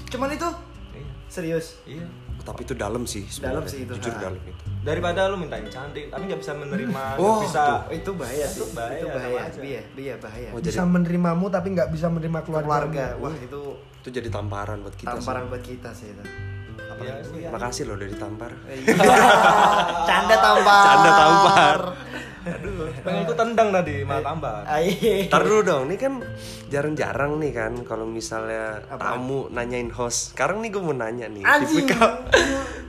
Cuman 0.08 0.32
itu? 0.32 0.48
Iya. 0.96 1.08
Serius. 1.28 1.66
iya 1.84 2.08
Tapi 2.46 2.60
itu 2.62 2.72
dalam 2.72 3.02
sih. 3.04 3.26
Dalam 3.36 3.66
sih 3.66 3.82
itu. 3.82 3.92
Jujur 3.92 4.14
Ah. 4.14 4.20
dalam 4.24 4.38
itu. 4.38 4.62
daripada 4.86 5.26
lu 5.26 5.34
minta 5.34 5.58
yang 5.58 5.66
cantik 5.66 6.06
tapi 6.06 6.30
nggak 6.30 6.38
bisa 6.38 6.54
menerima 6.54 7.18
Oh, 7.18 7.42
bisa 7.42 7.82
Oh, 7.82 7.90
itu 7.90 8.10
bahaya 8.14 8.46
sih. 8.46 8.62
Itu 8.62 8.66
bahaya, 8.70 8.94
Itu 8.96 9.06
bahaya. 9.10 9.42
Iya, 9.58 9.82
iya 9.98 10.14
bahaya. 10.16 10.48
Oh, 10.54 10.62
bisa 10.62 10.86
menerimamu 10.86 11.50
tapi 11.50 11.74
nggak 11.74 11.90
bisa 11.90 12.06
menerima 12.06 12.38
keluarga. 12.40 12.70
Keluarga. 12.86 13.06
Wah, 13.18 13.34
itu 13.34 13.60
Itu 13.98 14.08
jadi 14.12 14.30
tamparan 14.30 14.86
buat 14.86 14.94
kita. 14.94 15.10
tamparan 15.12 15.50
buat 15.50 15.58
kita 15.60 15.90
sih 15.90 16.06
itu. 16.08 16.22
Iya, 16.96 17.18
sih. 17.20 17.42
iya. 17.42 17.50
Makasih 17.50 17.82
loh 17.84 17.98
udah 17.98 18.08
ditampar. 18.08 18.52
Canda 20.08 20.36
tampar. 20.38 20.84
Canda 20.86 21.10
tampar. 21.12 21.78
Tendang 23.56 23.72
tadi 23.72 24.04
malah 24.04 24.20
tambah 24.22 24.54
Ayo. 24.68 24.92
Ntar 25.26 25.42
dulu 25.42 25.60
dong, 25.62 25.82
ini 25.88 25.96
kan 25.96 26.20
jarang-jarang 26.68 27.40
nih 27.40 27.50
kan 27.50 27.72
kalau 27.82 28.04
misalnya 28.04 28.84
Apa? 28.86 29.16
tamu 29.16 29.48
nanyain 29.48 29.88
host. 29.88 30.36
Sekarang 30.36 30.60
nih 30.60 30.68
gue 30.68 30.82
mau 30.82 30.92
nanya 30.92 31.24
nih, 31.26 31.40
Anjing. 31.40 31.88
tipikal 31.88 32.10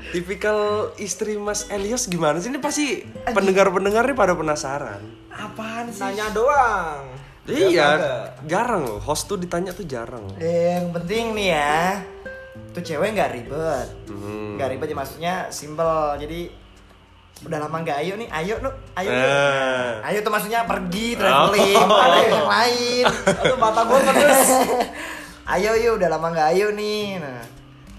tipikal 0.10 0.60
istri 0.98 1.36
Mas 1.36 1.66
Elios 1.68 2.06
gimana 2.06 2.38
sih? 2.38 2.52
Ini 2.52 2.60
pasti 2.60 3.00
pendengar-pendengar 3.26 4.04
nih 4.04 4.14
pada 4.14 4.34
penasaran. 4.34 5.00
Apaan 5.32 5.88
sih? 5.88 6.04
nanya 6.04 6.28
doang 6.30 7.16
iya, 7.48 7.88
kagak. 7.96 8.24
jarang 8.44 8.84
loh. 8.84 9.00
Host 9.00 9.26
tuh 9.26 9.40
ditanya 9.40 9.72
tuh 9.72 9.88
jarang. 9.88 10.28
Eh, 10.36 10.76
Yang 10.76 10.88
penting 10.94 11.26
nih 11.32 11.48
ya, 11.50 12.04
tuh 12.74 12.84
cewek 12.84 13.16
nggak 13.16 13.32
ribet, 13.32 13.88
Hmm. 14.06 14.60
nggak 14.60 14.70
ribet 14.70 14.88
ya 14.92 14.98
maksudnya 14.98 15.36
simple. 15.48 16.20
Jadi 16.20 16.52
udah 17.40 17.60
lama 17.60 17.78
nggak 17.80 17.98
ayo 18.00 18.14
nih, 18.16 18.30
ayo 18.34 18.56
nu, 18.60 18.70
ayo. 18.96 19.08
Eh. 19.08 19.92
Ayo 20.04 20.18
tuh 20.20 20.32
maksudnya 20.32 20.64
pergi 20.64 21.14
traveling, 21.14 21.78
ada 21.78 22.20
yang 22.24 22.50
lain. 22.56 23.06
aduh 23.06 23.56
mata 23.56 23.82
gue 23.84 24.00
pedes 24.02 24.42
ayo 25.54 25.72
yuk, 25.76 25.94
udah 25.96 26.10
lama 26.10 26.28
nggak 26.30 26.48
ayo 26.52 26.68
nih. 26.72 27.20
Nah, 27.20 27.46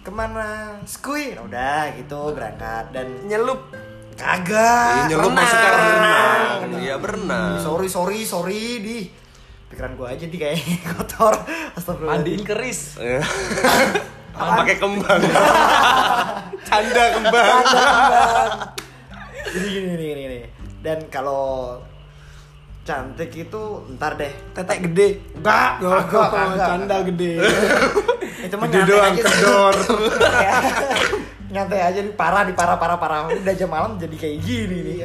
ke 0.01 0.11
mana? 0.11 0.75
Skui, 0.83 1.33
Nah, 1.33 1.45
udah 1.45 1.83
gitu 1.95 2.21
berangkat 2.31 2.91
dan 2.91 3.07
Nyelup. 3.25 3.71
kagak. 4.15 5.07
Iya, 5.07 5.15
nyelup 5.15 5.31
renang. 5.31 5.39
maksudnya 5.39 5.71
berenang. 5.71 6.59
Iya, 6.77 6.95
berenang. 6.99 7.53
Sorry 7.61 7.87
sorry 7.87 8.19
sorry 8.23 8.63
di 8.81 8.99
pikiran 9.69 9.95
gua 9.95 10.11
aja 10.11 10.25
di 10.25 10.35
kayak 10.35 10.59
kotor. 10.91 11.39
Astagfirullah. 11.73 12.19
mandiin 12.19 12.43
keris 12.43 12.99
Eh. 12.99 13.23
Pakai 14.35 14.77
kembang. 14.77 15.23
Canda 16.63 17.05
kembang. 17.13 17.65
Jadi 19.47 19.67
gini 19.69 19.87
gini 19.89 20.05
gini. 20.05 20.21
gini. 20.25 20.39
Dan 20.79 20.99
kalau 21.09 21.79
cantik 22.83 23.31
itu 23.31 23.63
ntar 23.95 24.17
deh. 24.17 24.33
Tetek 24.53 24.79
gede. 24.89 25.09
Enggak, 25.37 25.71
kagak. 25.83 26.57
canda 26.57 26.97
gede. 27.05 27.33
Itu 28.39 28.55
mah 28.55 28.71
Gede 28.71 28.87
doang, 28.87 29.15
kedor. 29.19 29.75
nyantai 31.53 31.81
aja 31.81 32.01
di 32.05 32.13
parah 32.13 32.45
di 32.47 32.55
parah 32.55 32.79
parah 32.79 32.97
parah. 32.97 33.27
Udah 33.29 33.55
jam 33.57 33.69
malam 33.69 33.99
jadi 33.99 34.15
kayak 34.15 34.39
gini 34.41 34.77
nih. 34.85 34.97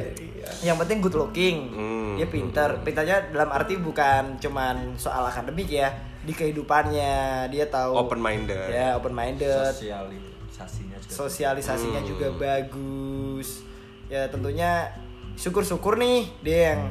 Yang 0.61 0.77
penting 0.85 0.97
good 1.01 1.17
looking. 1.17 1.57
Hmm. 1.73 2.13
Dia 2.15 2.27
pinter. 2.29 2.69
Pintarnya 2.85 3.33
dalam 3.33 3.49
arti 3.49 3.75
bukan 3.75 4.37
cuman 4.37 4.95
soal 4.95 5.25
akademik 5.25 5.65
ya. 5.67 5.89
Di 6.23 6.31
kehidupannya 6.31 7.47
dia 7.49 7.65
tahu 7.67 7.99
Open 7.99 8.21
minded. 8.21 8.69
Ya, 8.69 8.95
open 8.95 9.11
minded. 9.11 9.73
sosialisasinya 9.75 10.95
juga 11.01 11.11
sosialisasinya 11.11 11.99
Hmm. 11.99 12.07
juga 12.07 12.27
bagus 12.31 13.65
ya 14.05 14.27
tentunya 14.27 14.89
syukur-syukur 15.33 15.95
nih 15.95 16.27
dia 16.39 16.59
yang 16.69 16.81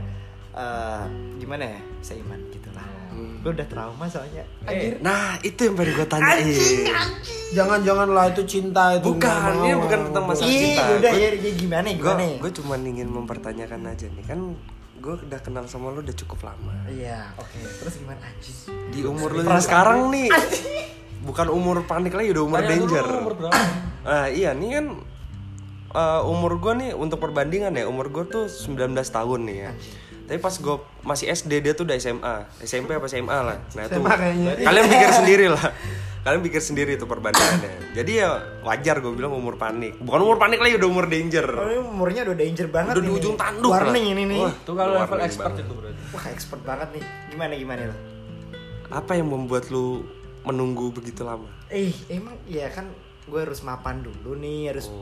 eh, 0.52 1.02
gimana 1.36 1.64
ya 1.66 1.80
seiman 2.00 2.40
gitu 2.48 2.68
lah 2.70 2.84
Hmm. 3.08 3.38
gue 3.38 3.52
udah 3.52 3.66
trauma 3.66 4.08
soalnya 4.08 4.40
eh 4.64 4.96
Nah, 4.98 5.36
itu 5.38 5.60
yang 5.62 5.76
pengen 5.76 5.92
gue 5.94 6.08
tanyain. 6.08 6.48
Jangan-jangan 7.52 8.08
lah 8.08 8.24
itu 8.26 8.40
cinta 8.48 8.96
itu. 8.96 9.04
Bukan, 9.06 9.52
ini 9.60 9.76
bukan 9.76 9.98
tentang 10.08 10.24
masalah 10.24 10.48
Ih, 10.48 10.56
cinta. 10.72 10.82
udah 10.96 11.12
Gua- 11.12 11.20
ya, 11.20 11.28
ya 11.30 11.52
gimana 11.52 11.86
ya, 11.86 11.92
gue 11.92 12.00
gimana 12.08 12.22
ya? 12.24 12.36
gue 12.40 12.50
cuma 12.54 12.74
ingin 12.78 13.04
mempertanyakan 13.06 13.80
aja 13.86 14.06
nih 14.08 14.24
kan 14.24 14.40
gue 14.96 15.14
udah 15.20 15.40
kenal 15.40 15.64
sama 15.66 15.90
lu 15.90 16.00
udah 16.00 16.14
cukup 16.14 16.46
lama 16.46 16.72
iya 16.88 17.34
oke 17.34 17.52
terus 17.76 17.94
gimana 17.96 18.22
anjing 18.22 18.56
di 18.88 19.00
umur 19.02 19.34
lu 19.34 19.42
sekarang 19.58 20.08
nih 20.08 20.30
bukan 21.20 21.46
umur 21.48 21.82
panik 21.82 22.14
lagi 22.14 22.30
udah 22.30 22.44
umur 22.44 22.60
Tanya 22.60 22.70
danger 22.72 23.04
umur 23.12 23.34
berapa? 23.36 23.60
nah 24.00 24.24
iya 24.26 24.50
nih 24.52 24.68
kan 24.72 24.86
eh, 25.92 26.22
umur 26.24 26.56
gue 26.58 26.72
nih 26.74 26.90
untuk 26.92 27.18
perbandingan 27.18 27.72
ya 27.72 27.84
umur 27.84 28.08
gue 28.08 28.24
tuh 28.24 28.44
19 28.46 28.76
tahun 28.96 29.40
nih 29.44 29.58
ya. 29.58 29.72
Tapi 30.22 30.38
pas 30.38 30.54
gue 30.54 30.76
masih 31.02 31.28
SD 31.28 31.60
dia 31.60 31.72
tuh 31.72 31.84
udah 31.84 31.96
SMA 31.96 32.34
SMP 32.62 32.92
apa 32.92 33.06
SMA 33.06 33.28
lah. 33.34 33.58
Nah 33.70 33.82
itu 33.84 34.00
kalian 34.58 34.86
pikir 34.86 35.10
sendiri 35.20 35.46
lah. 35.46 35.68
Kalian 36.22 36.38
pikir 36.40 36.62
sendiri 36.62 36.94
tuh 36.94 37.04
perbandingannya. 37.04 37.92
Jadi 37.92 38.12
ya 38.14 38.30
wajar 38.62 39.02
gue 39.02 39.10
bilang 39.10 39.34
umur 39.34 39.58
panik. 39.58 39.98
Bukan 39.98 40.22
umur 40.22 40.38
panik 40.38 40.62
lagi 40.62 40.78
udah 40.78 40.88
umur 40.88 41.10
danger. 41.10 41.46
Oh, 41.50 41.90
umurnya 41.90 42.22
udah 42.22 42.38
danger 42.38 42.70
banget 42.70 42.94
udah 42.94 43.02
di 43.02 43.10
ujung 43.10 43.34
tanduk 43.34 43.68
lah. 43.68 43.82
warning 43.82 44.06
ini 44.08 44.22
nih. 44.30 44.40
Wah, 44.40 44.54
Itu 44.54 44.72
kalau 44.72 44.94
level 44.96 45.18
expert 45.20 45.50
banget. 45.50 45.66
itu 45.66 45.74
berarti. 45.74 46.02
wah 46.08 46.24
expert 46.30 46.62
banget 46.62 46.88
nih. 46.94 47.04
Gimana 47.28 47.52
gimana 47.54 47.82
lo 47.90 47.96
apa 48.92 49.16
yang 49.16 49.24
membuat 49.26 49.72
lu 49.72 50.04
menunggu 50.42 50.92
begitu 50.92 51.24
lama? 51.24 51.48
Eh 51.66 51.96
emang 52.06 52.36
ya 52.44 52.68
kan 52.68 52.84
gue 53.24 53.40
harus 53.40 53.64
mapan 53.64 54.04
dulu 54.04 54.36
nih 54.36 54.68
harus 54.68 54.92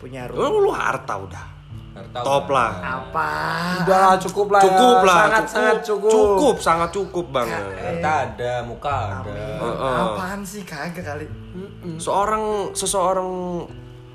punya 0.00 0.24
lu, 0.26 0.40
rumah 0.40 0.58
lu 0.58 0.70
harta 0.72 1.14
udah 1.14 1.46
Harta 1.90 2.18
top 2.22 2.44
udah. 2.46 2.54
lah 2.54 2.72
apa 3.02 3.30
Udah 3.82 3.98
lah, 4.00 4.14
cukup 4.16 4.46
lah. 4.48 4.58
ya. 4.58 4.64
cukup 4.64 4.98
lah 5.02 5.18
Sangat 5.20 5.44
sangat 5.46 5.76
cukup. 5.82 6.10
cukup 6.10 6.56
sangat 6.58 6.90
cukup 6.90 7.26
banget 7.30 7.62
Harta 7.76 8.12
ada, 8.24 8.52
muka 8.62 8.96
ada. 9.20 9.34
Heeh. 9.58 9.96
apaan 10.08 10.40
sih 10.40 10.62
kagak 10.62 11.02
kali 11.02 11.26
seorang 11.96 12.72
seseorang 12.72 13.28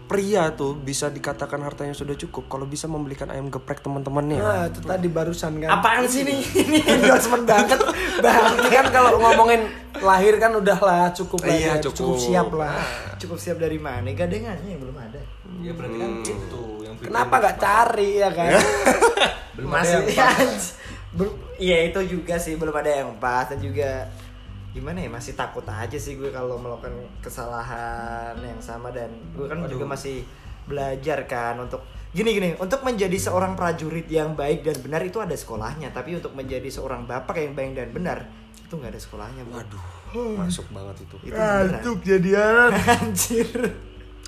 pria 0.06 0.50
tuh 0.52 0.74
bisa 0.74 1.08
dikatakan 1.08 1.58
hartanya 1.60 1.92
sudah 1.92 2.14
cukup 2.16 2.46
kalau 2.48 2.64
bisa 2.64 2.86
membelikan 2.86 3.28
ayam 3.28 3.48
geprek 3.48 3.80
teman-temannya 3.80 4.38
Nah, 4.38 4.64
itu 4.66 4.80
tadi 4.80 5.08
barusan 5.08 5.58
kan. 5.58 5.70
apaan 5.72 6.06
sih 6.06 6.22
nih 6.22 6.40
ini 6.64 6.78
endorsement 6.80 7.44
banget 7.44 7.82
bang 8.18 8.46
Ini 8.56 8.70
kan 8.72 8.86
kalau 8.90 9.18
ngomongin 9.18 9.66
lahir 9.98 10.38
kan 10.38 10.54
udah 10.54 10.78
lah 10.78 11.06
cukup 11.12 11.42
lah. 11.42 11.52
Iya, 11.52 11.72
ya. 11.72 11.84
cukup. 11.84 12.16
siap 12.16 12.50
lah. 12.52 12.78
cukup 13.16 13.38
siap 13.38 13.58
dari 13.58 13.78
mana 13.78 14.06
gadengannya 14.08 14.68
yang 14.68 14.80
belum 14.80 14.96
ada 14.96 15.22
Ya 15.58 15.72
berarti 15.72 15.98
kan 15.98 16.10
itu 16.22 16.64
yang 16.80 16.94
bikin 16.96 17.08
Kenapa 17.08 17.34
nggak 17.38 17.58
cari 17.58 18.10
ya 18.18 18.30
kan? 18.30 18.52
belum 19.56 19.68
ada 19.68 19.78
masih 19.80 19.94
yang 19.96 20.06
pas. 20.12 20.64
Belum- 21.12 21.38
iya 21.56 21.78
itu 21.86 22.00
juga 22.06 22.36
sih 22.36 22.54
belum 22.54 22.76
ada 22.76 22.92
yang 22.94 23.16
pas 23.16 23.48
dan 23.48 23.58
juga 23.58 24.06
gimana 24.76 25.00
ya 25.00 25.08
masih 25.08 25.40
takut 25.40 25.64
aja 25.64 25.96
sih 25.96 26.20
gue 26.20 26.36
kalau 26.36 26.60
melakukan 26.60 26.92
kesalahan 27.24 28.36
yang 28.44 28.60
sama 28.60 28.92
dan 28.92 29.08
gue 29.32 29.48
kan 29.48 29.64
juga 29.72 29.88
masih 29.88 30.28
belajar 30.68 31.24
kan 31.24 31.56
untuk 31.64 31.80
gini 32.12 32.36
gini 32.36 32.50
untuk 32.60 32.84
menjadi 32.84 33.16
seorang 33.16 33.56
prajurit 33.56 34.12
yang 34.12 34.36
baik 34.36 34.68
dan 34.68 34.76
benar 34.84 35.00
itu 35.08 35.24
ada 35.24 35.32
sekolahnya 35.32 35.96
tapi 35.96 36.20
untuk 36.20 36.36
menjadi 36.36 36.68
seorang 36.68 37.08
bapak 37.08 37.40
yang 37.40 37.56
baik 37.56 37.72
dan 37.72 37.90
benar 37.96 38.28
itu 38.52 38.74
nggak 38.76 38.92
ada 38.92 39.00
sekolahnya 39.00 39.42
bro. 39.48 39.64
waduh 39.64 39.86
masuk 40.44 40.68
banget 40.76 41.08
itu 41.08 41.16
itu 41.24 41.32
beneran 41.40 41.96
jadian. 42.04 42.70
anjir 43.00 43.50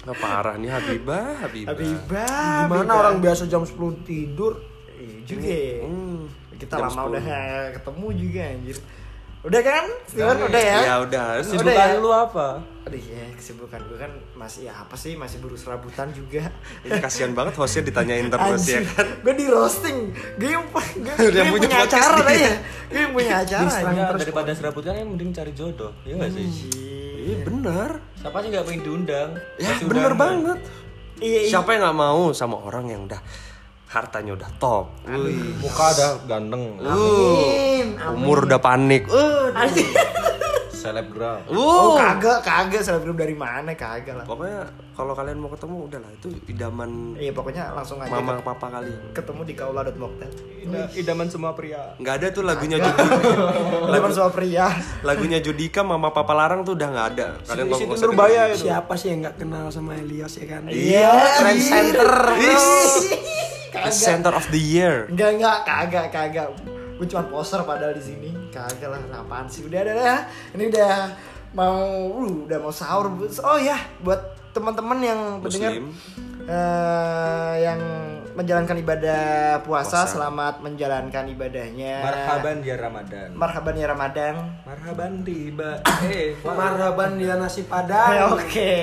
Nah, 0.08 0.16
parah 0.16 0.56
nih 0.56 0.72
Habibah 0.72 1.36
Habibah 1.44 1.76
Habibah 1.76 2.64
Gimana 2.64 2.80
Habibah. 2.80 2.96
orang 2.96 3.16
biasa 3.20 3.44
jam 3.52 3.60
10 3.68 4.08
tidur? 4.08 4.56
Iya 4.96 5.20
juga 5.28 5.52
ya. 5.52 5.84
Hmm, 5.84 6.32
kita 6.56 6.74
jam 6.80 6.88
lama 6.88 7.02
10. 7.04 7.12
udah 7.12 7.26
ketemu 7.76 8.08
juga 8.16 8.42
anjir 8.48 8.78
udah 9.40 9.62
kan? 9.62 9.86
Steven 10.06 10.38
udah 10.44 10.62
ya? 10.62 10.78
ya 10.84 10.96
udah. 11.00 11.26
Udah 11.38 11.44
Kesibukan 11.46 11.88
ya? 11.88 12.00
lu 12.00 12.10
apa? 12.10 12.48
Aduh 12.84 12.98
ya 12.98 13.26
kesibukan 13.36 13.80
gue 13.84 13.98
kan 13.98 14.08
masih 14.34 14.66
ya 14.66 14.74
apa 14.74 14.96
sih 14.96 15.14
masih 15.14 15.38
buru 15.38 15.54
serabutan 15.54 16.10
juga. 16.10 16.48
Ini 16.82 16.98
kasihan 16.98 17.32
banget 17.32 17.54
hostnya 17.56 17.84
ditanyain 17.84 18.28
terus 18.28 18.64
ya 18.66 18.80
kan? 18.88 19.08
Gue 19.22 19.34
di 19.36 19.46
roasting. 19.46 20.16
Gue 20.36 20.50
yang, 20.50 20.64
gue, 20.66 20.84
gue 21.04 21.14
Yang 21.28 21.36
yang 21.36 21.48
punya 21.52 21.78
acara 21.84 22.16
dia. 22.16 22.24
lah 22.24 22.36
ya 22.36 22.54
gue 22.88 23.00
yang 23.00 23.14
punya 23.14 23.34
acara 23.44 23.70
Ya, 23.92 24.06
daripada 24.10 24.52
serabutkan 24.56 24.94
yang 24.96 25.10
mending 25.12 25.32
cari 25.32 25.52
jodoh. 25.52 25.92
Iya 26.02 26.14
nggak 26.18 26.32
sih? 26.32 26.46
iya 27.20 27.36
bener. 27.44 27.90
Siapa 28.18 28.38
sih 28.40 28.48
nggak 28.50 28.64
pengen 28.64 28.82
diundang? 28.82 29.30
ya 29.60 29.72
bener 29.84 30.14
banget. 30.16 30.60
Iya 31.18 31.40
iya. 31.44 31.50
Siapa 31.52 31.70
yang 31.72 31.82
nggak 31.84 31.98
mau 31.98 32.32
sama 32.32 32.56
orang 32.58 32.88
yang 32.88 33.02
udah 33.04 33.20
hartanya 33.88 34.32
udah 34.34 34.50
top 34.58 34.86
Wih. 35.04 35.56
Muka 35.58 35.84
ada 35.90 36.08
ganteng. 36.26 36.76
Uh, 36.78 37.84
umur 38.14 38.44
udah 38.44 38.60
panik 38.60 39.08
uh, 39.08 39.48
selebgram. 40.78 41.42
Oh, 41.50 41.98
kagak, 41.98 42.44
kagak 42.44 42.80
selebgram 42.80 43.18
dari 43.18 43.34
mana? 43.34 43.74
Kagak 43.74 44.14
lah. 44.14 44.26
Pokoknya 44.26 44.62
kalau 44.94 45.12
kalian 45.12 45.38
mau 45.38 45.50
ketemu 45.50 45.76
udahlah 45.84 46.12
itu 46.12 46.28
idaman 46.48 47.18
Iya, 47.18 47.32
pokoknya 47.32 47.64
langsung 47.72 47.98
aja 47.98 48.10
mama 48.10 48.38
papa 48.40 48.70
kalian. 48.72 49.10
ketemu 49.12 49.42
di 49.42 49.54
kaula.mocktail. 49.54 50.32
Ida- 50.60 50.92
idaman 50.96 51.28
semua 51.28 51.52
pria. 51.52 51.98
Nggak 51.98 52.14
ada 52.14 52.28
tuh 52.30 52.44
lagunya 52.44 52.78
Judi, 52.78 53.04
Teman 53.94 54.12
soal 54.12 54.30
pria. 54.30 54.68
lagunya 55.02 55.40
Judika 55.40 55.82
mama 55.82 56.14
papa 56.14 56.32
larang 56.32 56.62
tuh 56.62 56.78
udah 56.78 56.88
nggak 56.88 57.08
ada. 57.12 57.28
Kalian 57.42 57.66
nggak 57.68 57.80
situ 57.80 57.94
Nurbaya 58.04 58.42
itu. 58.48 58.64
Siapa 58.64 58.94
sih 58.94 59.08
yang 59.10 59.20
nggak 59.24 59.36
kenal 59.40 59.66
sama 59.70 59.92
Elias 59.94 60.34
ya 60.36 60.46
kan? 60.48 60.62
Iya, 60.68 61.10
Trend 61.36 61.60
center. 61.60 62.12
The 63.70 63.92
center 63.92 64.32
of 64.32 64.48
the 64.48 64.58
year. 64.58 65.06
Enggak, 65.08 65.30
enggak, 65.36 65.58
kagak, 65.64 66.08
kagak. 66.10 66.48
Gue 66.98 67.06
cuma 67.06 67.24
poster 67.24 67.62
padahal 67.62 67.92
di 67.92 68.02
sini. 68.02 68.30
Kagak 68.50 68.90
lah, 68.90 69.00
apaan 69.14 69.46
sih? 69.46 69.64
Udah, 69.64 69.80
udah, 69.82 69.94
udah. 69.94 70.20
Ini 70.54 70.64
udah 70.68 70.94
mau, 71.52 71.78
uh, 72.10 72.46
udah 72.46 72.58
mau 72.58 72.70
sahur. 72.70 73.12
Oh 73.42 73.58
ya, 73.58 73.78
buat 74.00 74.20
teman-teman 74.52 74.98
yang 75.00 75.20
mendengar 75.38 75.70
Muslim. 75.78 75.86
eh, 76.44 77.54
yang 77.62 77.80
menjalankan 78.34 78.78
ibadah 78.78 79.22
puasa, 79.62 80.06
Puasa. 80.06 80.14
selamat 80.14 80.62
menjalankan 80.62 81.26
ibadahnya. 81.28 82.02
Marhaban 82.02 82.58
ya 82.62 82.76
Ramadan. 82.76 83.28
Marhaban 83.34 83.76
ya 83.76 83.88
Ramadan. 83.88 84.34
Marhaban 84.64 85.12
tiba. 85.22 85.82
Eh, 86.08 86.34
wah. 86.42 86.54
Marhaban 86.56 87.18
dia 87.18 87.36
nasi 87.36 87.62
Eh, 87.62 87.68
padang. 87.68 88.34
Oke. 88.38 88.74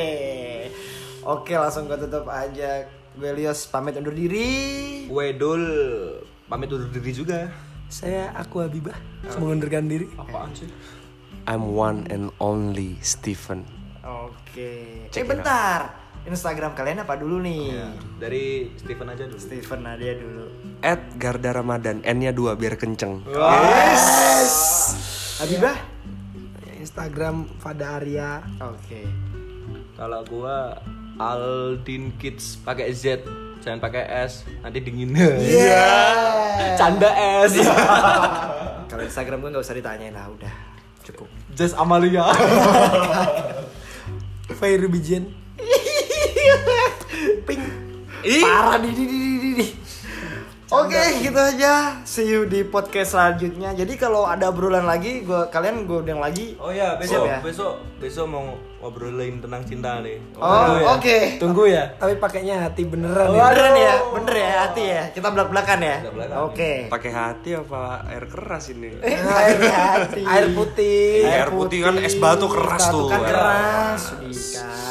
Oke, 1.24 1.54
langsung 1.54 1.86
gue 1.86 1.96
tutup 1.96 2.28
aja. 2.28 2.84
Gue 3.14 3.30
Elios 3.30 3.70
pamit 3.70 3.94
undur 3.94 4.10
diri. 4.10 5.06
Wedul 5.06 5.62
pamit 6.50 6.66
undur 6.66 6.90
diri 6.90 7.14
juga. 7.14 7.46
Saya 7.86 8.34
aku 8.34 8.58
Habibah 8.58 8.98
mengundurkan 9.38 9.86
diri. 9.86 10.10
Apaan 10.18 10.50
sih? 10.50 10.66
I'm 11.46 11.78
one 11.78 12.10
and 12.10 12.34
only 12.42 12.98
Stephen. 13.06 13.62
Oke. 14.02 15.06
Check 15.14 15.22
eh 15.22 15.30
bentar. 15.30 15.94
Instagram 16.26 16.74
kalian 16.74 17.04
apa 17.04 17.14
dulu 17.20 17.38
nih? 17.44 17.62
Ya, 17.70 17.88
dari 18.16 18.72
Steven 18.80 19.12
aja 19.12 19.28
dulu. 19.28 19.38
Steven 19.38 19.80
Nadia 19.84 20.16
dulu. 20.16 20.44
At 20.80 21.14
Garda 21.20 21.52
Ramadan, 21.52 22.00
N-nya 22.00 22.32
dua 22.32 22.56
biar 22.56 22.74
kenceng. 22.80 23.22
Habibah? 25.38 25.76
Instagram 26.80 27.46
Fada 27.60 28.00
Arya. 28.00 28.40
Oke. 28.58 29.06
Kalau 29.94 30.24
gua 30.26 30.74
Aldin 31.14 32.10
Kids 32.18 32.58
pakai 32.66 32.90
Z, 32.90 33.22
jangan 33.62 33.78
pakai 33.78 34.02
S, 34.26 34.42
nanti 34.66 34.82
dingin. 34.82 35.14
Iya. 35.14 35.86
Canda 36.78 37.10
S. 37.46 37.62
Kalau 38.90 39.02
Instagram 39.02 39.38
gue 39.38 39.50
nggak 39.54 39.62
usah 39.62 39.78
ditanyain 39.78 40.10
lah, 40.10 40.26
udah 40.26 40.50
cukup. 41.06 41.30
Just 41.54 41.78
Amalia. 41.78 42.26
Fairy 44.58 44.90
Bijen. 44.90 45.30
Ping. 47.46 47.62
Parah 48.42 48.82
di 48.82 48.90
di 48.90 49.04
di 49.06 49.18
di 49.38 49.50
di. 49.54 49.66
Oke, 50.74 51.22
gitu 51.22 51.38
aja. 51.38 52.02
See 52.02 52.26
you 52.26 52.50
di 52.50 52.66
podcast 52.66 53.14
selanjutnya. 53.14 53.70
Jadi 53.78 53.94
kalau 53.94 54.26
ada 54.26 54.50
obrolan 54.50 54.82
lagi, 54.82 55.22
gua 55.22 55.46
kalian 55.46 55.86
gue 55.86 56.02
undang 56.02 56.18
lagi. 56.18 56.58
Oh 56.58 56.74
ya, 56.74 56.98
besok 56.98 57.30
ya? 57.30 57.38
besok 57.38 57.78
besok 58.02 58.26
mau 58.26 58.58
ngobrolin 58.84 59.40
tentang 59.40 59.64
cinta 59.64 60.04
nih. 60.04 60.20
Oh, 60.36 60.92
oke. 60.92 61.40
Tunggu 61.40 61.64
ya. 61.66 61.96
Tapi 61.96 62.20
pakainya 62.20 62.60
hati 62.60 62.84
beneran 62.84 63.26
Oh, 63.26 63.32
ya. 63.32 63.48
beneran 63.48 63.74
ya, 63.74 63.94
bener 64.12 64.34
ya 64.36 64.50
hati 64.60 64.82
ya. 64.84 65.02
Kita 65.08 65.32
belak 65.32 65.48
belakan 65.48 65.78
ya. 65.80 65.96
Belak-belakan. 66.04 66.36
Oke. 66.44 66.72
Pakai 66.86 67.10
hati 67.10 67.50
apa 67.56 67.80
air 68.04 68.24
keras 68.28 68.64
ini? 68.68 68.92
Air 69.40 69.56
hati. 69.64 70.20
Air 70.20 70.46
putih. 70.52 71.24
Air 71.24 71.48
putih 71.48 71.78
kan 71.80 71.96
es 71.98 72.12
batu 72.14 72.44
keras 72.44 72.82
Batu 72.84 72.92
tuh. 72.94 73.04
kan 73.08 73.20
keras. 73.24 74.02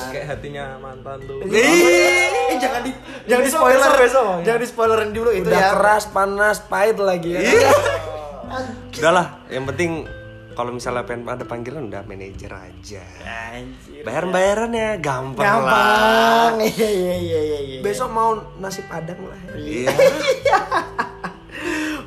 Kayak 0.09 0.25
hatinya 0.31 0.65
mantan 0.77 1.21
tuh. 1.21 1.37
Eh, 1.45 2.57
jangan 2.57 2.81
di 2.81 2.91
jangan 3.23 3.43
di 3.43 3.51
spoiler 3.51 3.91
besok, 3.93 4.01
besok. 4.01 4.25
Jangan 4.41 4.59
di 4.59 4.67
spoilerin 4.67 5.11
dulu 5.11 5.29
itu 5.29 5.45
Udah 5.45 5.59
ya. 5.59 5.69
keras, 5.71 6.03
panas, 6.07 6.57
pahit 6.63 6.97
lagi 6.97 7.29
ya. 7.31 7.41
Udahlah, 8.93 9.41
yang 9.49 9.65
penting 9.65 10.05
kalau 10.53 10.71
misalnya 10.73 11.03
pengen 11.05 11.29
ada 11.29 11.45
panggilan 11.45 11.89
udah 11.89 12.03
manajer 12.05 12.51
aja. 12.53 13.03
Anjir. 13.53 14.03
Bayar 14.05 14.25
bayarannya 14.29 14.97
gampang, 15.01 15.43
lah. 15.43 15.49
Gampang. 15.49 16.53
Iya 16.73 16.89
iya 16.89 17.15
iya 17.17 17.39
iya. 17.41 17.59
iya. 17.59 17.79
Besok 17.81 18.09
mau 18.13 18.37
nasi 18.61 18.81
padang 18.85 19.19
lah. 19.25 19.39
ya. 19.53 19.57
Iya. 19.57 19.93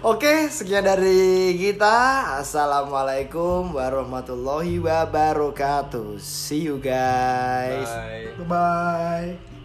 Oke, 0.07 0.47
sekian 0.53 0.87
dari 0.87 1.57
kita. 1.59 2.39
Assalamualaikum 2.39 3.75
warahmatullahi 3.75 4.79
wabarakatuh. 4.79 6.23
See 6.23 6.71
you 6.71 6.79
guys. 6.79 7.91
Bye. 8.47 8.47
Bye. 8.47 9.56